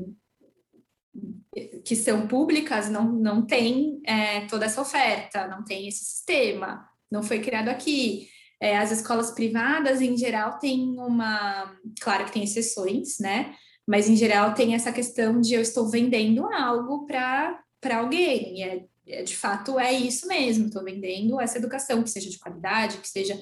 que 1.83 1.95
são 1.95 2.27
públicas 2.27 2.89
não, 2.89 3.11
não 3.11 3.45
tem 3.45 3.99
é, 4.05 4.41
toda 4.47 4.65
essa 4.65 4.81
oferta, 4.81 5.47
não 5.47 5.63
tem 5.63 5.87
esse 5.87 6.03
sistema, 6.03 6.87
não 7.11 7.23
foi 7.23 7.39
criado 7.39 7.69
aqui. 7.69 8.29
É, 8.59 8.77
as 8.77 8.91
escolas 8.91 9.31
privadas, 9.31 10.01
em 10.01 10.17
geral, 10.17 10.57
têm 10.57 10.97
uma. 10.97 11.75
Claro 12.01 12.25
que 12.25 12.31
tem 12.31 12.43
exceções, 12.43 13.19
né? 13.19 13.55
Mas, 13.87 14.09
em 14.09 14.15
geral, 14.15 14.53
tem 14.53 14.73
essa 14.73 14.91
questão 14.91 15.39
de 15.39 15.53
eu 15.53 15.61
estou 15.61 15.89
vendendo 15.89 16.45
algo 16.45 17.05
para 17.05 17.63
alguém. 17.97 18.57
E 18.57 18.63
é, 18.63 18.85
é, 19.07 19.23
de 19.23 19.35
fato, 19.35 19.79
é 19.79 19.93
isso 19.93 20.27
mesmo. 20.27 20.67
Estou 20.67 20.83
vendendo 20.83 21.39
essa 21.39 21.57
educação, 21.57 22.03
que 22.03 22.09
seja 22.09 22.29
de 22.29 22.39
qualidade, 22.39 22.97
que 22.97 23.07
seja 23.07 23.39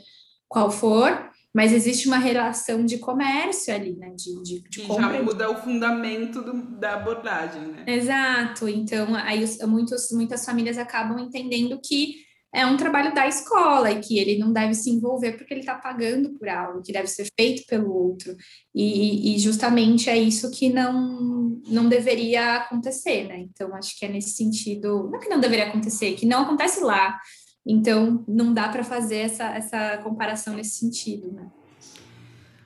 qual 0.47 0.69
for, 0.69 1.31
mas 1.55 1.71
existe 1.71 2.05
uma 2.05 2.17
relação 2.17 2.85
de 2.85 2.97
comércio 2.97 3.73
ali, 3.73 3.95
né? 3.95 4.13
De, 4.13 4.43
de, 4.43 4.69
de 4.69 4.81
e 4.81 4.87
compra. 4.87 5.13
já 5.13 5.23
muda 5.23 5.49
o 5.49 5.55
fundamento 5.55 6.41
do, 6.41 6.77
da 6.77 6.95
abordagem, 6.95 7.61
né? 7.61 7.85
Exato. 7.87 8.67
Então, 8.67 9.15
aí 9.15 9.45
muitos, 9.65 10.11
muitas 10.11 10.43
famílias 10.43 10.77
acabam 10.77 11.17
entendendo 11.17 11.79
que 11.81 12.25
é 12.53 12.65
um 12.65 12.75
trabalho 12.75 13.15
da 13.15 13.25
escola 13.25 13.89
e 13.89 14.01
que 14.01 14.19
ele 14.19 14.37
não 14.37 14.51
deve 14.51 14.73
se 14.73 14.89
envolver 14.89 15.37
porque 15.37 15.53
ele 15.53 15.61
está 15.61 15.75
pagando 15.75 16.37
por 16.37 16.49
algo 16.49 16.81
que 16.81 16.91
deve 16.91 17.07
ser 17.07 17.25
feito 17.39 17.65
pelo 17.67 17.89
outro. 17.89 18.35
E, 18.73 19.33
e, 19.33 19.39
justamente 19.39 20.09
é 20.09 20.17
isso 20.17 20.51
que 20.51 20.69
não, 20.69 21.61
não 21.69 21.87
deveria 21.87 22.55
acontecer, 22.55 23.29
né? 23.29 23.39
Então, 23.39 23.73
acho 23.73 23.97
que 23.97 24.05
é 24.05 24.09
nesse 24.09 24.35
sentido, 24.35 25.09
não 25.09 25.19
é 25.19 25.21
que 25.21 25.29
não 25.29 25.39
deveria 25.39 25.67
acontecer, 25.67 26.15
que 26.15 26.25
não 26.25 26.41
acontece 26.41 26.81
lá. 26.81 27.17
Então, 27.65 28.23
não 28.27 28.53
dá 28.53 28.69
para 28.69 28.83
fazer 28.83 29.17
essa, 29.17 29.45
essa 29.45 29.97
comparação 29.97 30.53
nesse 30.53 30.77
sentido, 30.77 31.31
né? 31.31 31.47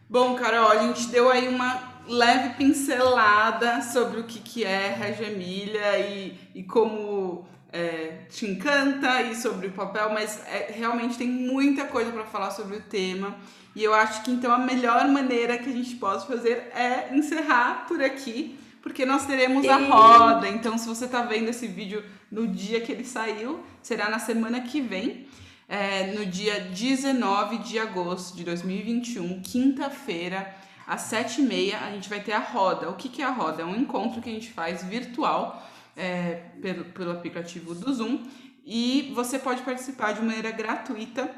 Bom, 0.10 0.36
Carol, 0.36 0.72
a 0.72 0.88
gente 0.88 1.08
deu 1.08 1.30
aí 1.30 1.48
uma 1.48 2.02
leve 2.08 2.56
pincelada 2.56 3.82
sobre 3.82 4.20
o 4.20 4.24
que, 4.24 4.40
que 4.40 4.64
é 4.64 4.90
Regia 4.90 5.32
Emília 5.32 6.00
e, 6.00 6.36
e 6.56 6.64
como 6.64 7.46
é, 7.72 8.26
te 8.30 8.48
encanta 8.48 9.22
e 9.22 9.36
sobre 9.36 9.68
o 9.68 9.72
papel, 9.72 10.10
mas 10.12 10.42
é, 10.48 10.72
realmente 10.76 11.18
tem 11.18 11.28
muita 11.28 11.86
coisa 11.86 12.12
para 12.12 12.26
falar 12.26 12.52
sobre 12.52 12.78
o 12.78 12.82
tema. 12.82 13.36
E 13.76 13.84
eu 13.84 13.94
acho 13.94 14.24
que 14.24 14.32
então 14.32 14.52
a 14.52 14.58
melhor 14.58 15.08
maneira 15.08 15.58
que 15.58 15.70
a 15.70 15.74
gente 15.74 15.96
pode 15.96 16.26
fazer 16.26 16.72
é 16.74 17.16
encerrar 17.16 17.86
por 17.88 18.02
aqui, 18.04 18.60
porque 18.82 19.06
nós 19.06 19.26
teremos 19.26 19.68
a 19.68 19.78
roda. 19.78 20.48
Então, 20.48 20.78
se 20.78 20.88
você 20.88 21.06
está 21.06 21.22
vendo 21.24 21.50
esse 21.50 21.68
vídeo 21.68 22.04
no 22.32 22.48
dia 22.48 22.82
que 22.82 22.92
ele 22.92 23.04
saiu, 23.04 23.64
será 23.82 24.10
na 24.10 24.20
semana 24.20 24.62
que 24.62 24.82
vem. 24.82 25.28
É, 25.68 26.14
no 26.14 26.26
dia 26.26 26.62
19 26.62 27.60
de 27.60 27.78
agosto 27.78 28.36
de 28.36 28.44
2021, 28.44 29.42
quinta-feira, 29.44 30.52
às 30.88 31.02
7h30, 31.12 31.76
a 31.80 31.92
gente 31.92 32.10
vai 32.10 32.20
ter 32.20 32.32
a 32.32 32.40
roda. 32.40 32.90
O 32.90 32.96
que, 32.96 33.08
que 33.08 33.22
é 33.22 33.26
a 33.26 33.30
roda? 33.30 33.62
É 33.62 33.66
um 33.66 33.76
encontro 33.76 34.20
que 34.20 34.30
a 34.30 34.34
gente 34.34 34.50
faz 34.50 34.84
virtual 34.84 35.64
é, 35.96 36.42
pelo, 36.60 36.86
pelo 36.86 37.12
aplicativo 37.12 37.76
do 37.76 37.94
Zoom 37.94 38.24
e 38.66 39.12
você 39.16 39.38
pode 39.38 39.62
participar 39.62 40.14
de 40.14 40.22
maneira 40.22 40.52
gratuita. 40.52 41.30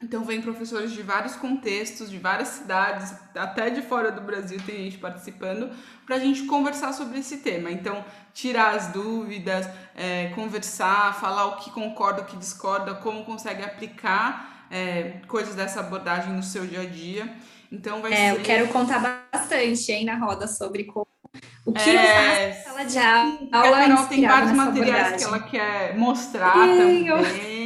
Então 0.00 0.24
vem 0.24 0.40
professores 0.40 0.92
de 0.92 1.02
vários 1.02 1.34
contextos, 1.34 2.08
de 2.08 2.18
várias 2.18 2.48
cidades, 2.48 3.12
até 3.34 3.68
de 3.68 3.82
fora 3.82 4.12
do 4.12 4.20
Brasil 4.20 4.60
tem 4.64 4.84
gente 4.84 4.98
participando, 4.98 5.70
para 6.06 6.14
a 6.14 6.18
gente 6.20 6.44
conversar 6.44 6.92
sobre 6.92 7.18
esse 7.18 7.38
tema. 7.38 7.68
Então, 7.68 8.04
tirar 8.32 8.76
as 8.76 8.88
dúvidas, 8.88 9.68
é, 9.96 10.28
conversar, 10.36 11.18
falar 11.20 11.46
o 11.46 11.56
que 11.56 11.72
concorda, 11.72 12.22
o 12.22 12.24
que 12.24 12.36
discorda, 12.36 12.94
como 12.94 13.24
consegue 13.24 13.64
aplicar 13.64 14.66
é, 14.70 15.20
coisas 15.26 15.56
dessa 15.56 15.80
abordagem 15.80 16.32
no 16.32 16.44
seu 16.44 16.64
dia 16.64 16.82
a 16.82 16.86
dia. 16.86 17.34
Então 17.70 18.00
vai 18.00 18.12
é, 18.12 18.30
ser... 18.34 18.38
Eu 18.38 18.42
quero 18.44 18.68
contar 18.68 19.28
bastante 19.32 19.90
hein, 19.90 20.04
na 20.04 20.16
roda 20.16 20.46
sobre 20.46 20.84
como 20.84 21.08
o 21.66 21.72
que 21.72 21.90
é, 21.90 22.44
eu 22.44 22.48
na 22.48 22.54
sala 22.54 22.84
de 22.84 22.98
aula? 22.98 23.38
A 23.52 23.62
Carol 23.62 24.06
tem 24.06 24.26
vários 24.26 24.52
materiais 24.52 25.16
que 25.16 25.24
ela 25.24 25.40
quer 25.40 25.96
mostrar 25.98 26.52
também. 26.52 27.57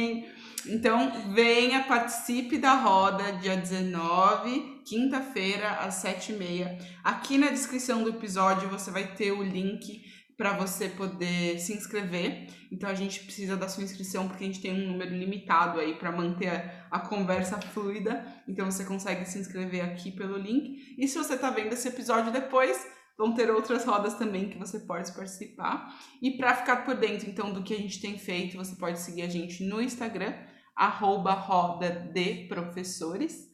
Então, 0.67 1.33
venha, 1.33 1.83
participe 1.83 2.57
da 2.57 2.73
roda 2.73 3.33
dia 3.33 3.57
19, 3.57 4.81
quinta-feira, 4.85 5.71
às 5.71 6.03
7h30. 6.03 6.77
Aqui 7.03 7.37
na 7.37 7.49
descrição 7.49 8.03
do 8.03 8.09
episódio 8.09 8.69
você 8.69 8.89
vai 8.89 9.13
ter 9.13 9.31
o 9.31 9.43
link 9.43 10.01
para 10.37 10.53
você 10.53 10.89
poder 10.89 11.59
se 11.59 11.73
inscrever. 11.73 12.47
Então 12.71 12.89
a 12.89 12.93
gente 12.93 13.19
precisa 13.21 13.55
da 13.55 13.67
sua 13.67 13.83
inscrição 13.83 14.27
porque 14.27 14.43
a 14.43 14.47
gente 14.47 14.61
tem 14.61 14.73
um 14.73 14.91
número 14.91 15.15
limitado 15.15 15.79
aí 15.79 15.95
para 15.95 16.11
manter 16.11 16.49
a, 16.49 16.87
a, 16.97 16.99
conversa 16.99 17.59
fluida. 17.59 18.25
Então 18.47 18.69
você 18.69 18.83
consegue 18.85 19.25
se 19.25 19.37
inscrever 19.37 19.83
aqui 19.83 20.11
pelo 20.11 20.37
link. 20.37 20.95
E 20.97 21.07
se 21.07 21.17
você 21.17 21.35
está 21.35 21.49
vendo 21.49 21.73
esse 21.73 21.87
episódio 21.87 22.31
depois, 22.31 22.85
Vão 23.17 23.35
ter 23.35 23.51
outras 23.51 23.85
rodas 23.85 24.15
também 24.15 24.49
que 24.49 24.57
você 24.57 24.79
pode 24.79 25.11
participar. 25.13 25.95
E 26.21 26.31
para 26.31 26.55
ficar 26.55 26.77
por 26.77 26.95
dentro, 26.95 27.29
então, 27.29 27.53
do 27.53 27.63
que 27.63 27.73
a 27.73 27.77
gente 27.77 28.01
tem 28.01 28.17
feito, 28.17 28.57
você 28.57 28.75
pode 28.75 28.99
seguir 28.99 29.21
a 29.21 29.29
gente 29.29 29.63
no 29.63 29.79
Instagram, 29.79 30.33
arroba 30.75 31.33
roda 31.33 31.89
de 32.13 32.47
professores. 32.47 33.49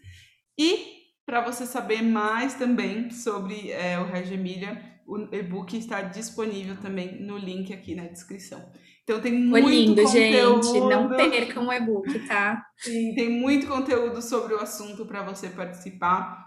E 0.58 0.99
para 1.25 1.41
você 1.41 1.65
saber 1.65 2.01
mais 2.01 2.55
também 2.55 3.12
sobre 3.12 3.71
é, 3.71 3.99
o 3.99 4.05
Reggio 4.05 4.34
Emília, 4.34 4.99
o 5.05 5.17
e-book 5.34 5.77
está 5.77 6.01
disponível 6.01 6.75
também 6.77 7.21
no 7.21 7.38
link 7.38 7.73
aqui 7.73 7.95
na 7.95 8.05
descrição. 8.08 8.71
Então 9.03 9.19
tem 9.19 9.34
muito 9.34 9.63
Foi 9.63 9.71
lindo, 9.71 10.03
conteúdo. 10.03 10.63
gente. 10.63 10.79
Não 10.82 11.10
percam 11.10 11.67
o 11.67 11.73
e-book, 11.73 12.27
tá? 12.27 12.63
Sim, 12.77 13.15
tem 13.15 13.29
muito 13.29 13.67
conteúdo 13.67 14.21
sobre 14.21 14.53
o 14.53 14.60
assunto 14.60 15.05
para 15.05 15.23
você 15.23 15.49
participar 15.49 16.45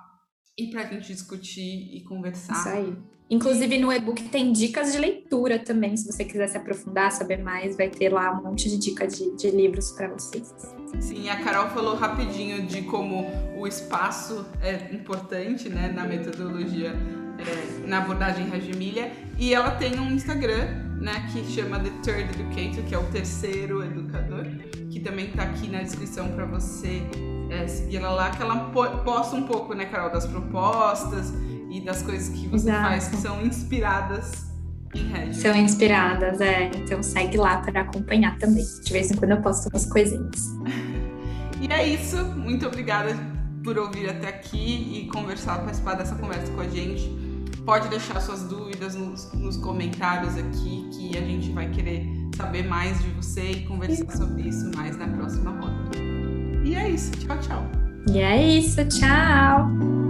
e 0.57 0.71
para 0.71 0.83
a 0.83 0.87
gente 0.87 1.09
discutir 1.13 1.97
e 1.97 2.05
conversar. 2.05 2.55
Isso 2.55 2.69
aí. 2.69 2.97
Inclusive 3.33 3.79
no 3.79 3.91
e-book 3.91 4.25
tem 4.25 4.53
dicas 4.53 4.93
de 4.93 4.99
leitura 4.99 5.59
também, 5.59 5.97
se 5.97 6.05
você 6.05 6.23
quiser 6.23 6.49
se 6.49 6.59
aprofundar, 6.59 7.11
saber 7.11 7.43
mais, 7.43 7.79
vai 7.79 7.89
ter 7.89 8.11
lá 8.11 8.31
um 8.31 8.43
monte 8.43 8.69
de 8.69 8.77
dicas 8.77 9.17
de, 9.17 9.35
de 9.35 9.51
livros 9.51 9.91
para 9.93 10.09
vocês. 10.09 10.55
Sim, 11.01 11.31
a 11.31 11.43
Carol 11.43 11.71
falou 11.71 11.97
rapidinho 11.97 12.67
de 12.67 12.83
como 12.83 13.25
o 13.57 13.67
espaço 13.67 14.45
é 14.61 14.95
importante 14.95 15.71
né, 15.71 15.91
na 15.91 16.05
metodologia, 16.05 16.91
é, 16.91 17.89
na 17.89 18.03
abordagem 18.03 18.51
Regimilha, 18.51 19.11
e 19.39 19.55
ela 19.55 19.71
tem 19.71 19.99
um 19.99 20.13
Instagram 20.13 20.67
né, 21.01 21.27
que 21.33 21.43
chama 21.51 21.81
The 21.81 21.91
Third 22.03 22.39
Educator, 22.39 22.85
que 22.85 22.95
é 22.95 22.99
o 22.99 23.05
terceiro 23.05 23.83
educador, 23.83 24.45
que 24.91 25.01
também 25.01 25.29
está 25.29 25.45
aqui 25.45 25.69
na 25.69 25.81
descrição 25.81 26.29
para 26.33 26.45
você 26.45 27.01
é, 27.49 27.67
seguir 27.67 27.97
ela 27.97 28.11
lá, 28.11 28.31
que 28.31 28.43
ela 28.43 28.71
posta 29.03 29.37
um 29.37 29.45
pouco, 29.45 29.73
né, 29.73 29.87
Carol, 29.87 30.11
das 30.11 30.27
propostas 30.27 31.33
e 31.73 31.81
das 31.81 32.03
coisas 32.03 32.29
que 32.29 32.47
você 32.49 32.69
Exato. 32.69 32.89
faz 32.89 33.09
que 33.09 33.17
são 33.17 33.45
inspiradas 33.45 34.53
em 34.95 35.09
Reggio. 35.09 35.35
São 35.35 35.57
inspiradas, 35.57 36.41
é. 36.41 36.71
Então 36.77 37.03
segue 37.03 37.39
lá 37.39 37.59
para 37.59 37.81
acompanhar 37.81 38.37
também. 38.39 38.65
De 38.85 38.93
vez 38.93 39.11
em 39.11 39.17
quando 39.17 39.31
eu 39.31 39.41
posto 39.41 39.69
umas 39.71 39.87
coisinhas. 39.87 40.55
e 41.61 41.73
é 41.73 41.89
isso. 41.89 42.23
Muito 42.25 42.67
obrigada 42.67 43.17
por 43.65 43.79
ouvir 43.79 44.11
até 44.11 44.29
aqui 44.29 45.01
e 45.01 45.09
conversar, 45.09 45.61
participar 45.61 45.95
dessa 45.95 46.15
conversa 46.17 46.53
com 46.53 46.61
a 46.61 46.69
gente. 46.69 47.11
Pode 47.65 47.89
deixar 47.89 48.21
suas 48.21 48.43
dúvidas 48.43 48.95
nos, 48.95 49.33
nos 49.33 49.57
comentários 49.57 50.37
aqui, 50.37 50.91
que 50.93 51.17
a 51.17 51.21
gente 51.21 51.51
vai 51.53 51.71
querer 51.71 52.07
saber 52.37 52.67
mais 52.67 53.01
de 53.03 53.09
você 53.11 53.53
e 53.53 53.67
conversar 53.67 54.11
sobre 54.11 54.49
isso 54.49 54.71
mais 54.77 54.97
na 54.99 55.07
próxima 55.07 55.53
roda. 55.53 55.97
E 56.65 56.75
é 56.75 56.91
isso. 56.91 57.13
Tchau, 57.13 57.39
tchau. 57.39 57.71
E 58.11 58.19
é 58.19 58.59
isso. 58.59 58.85
Tchau. 58.89 60.02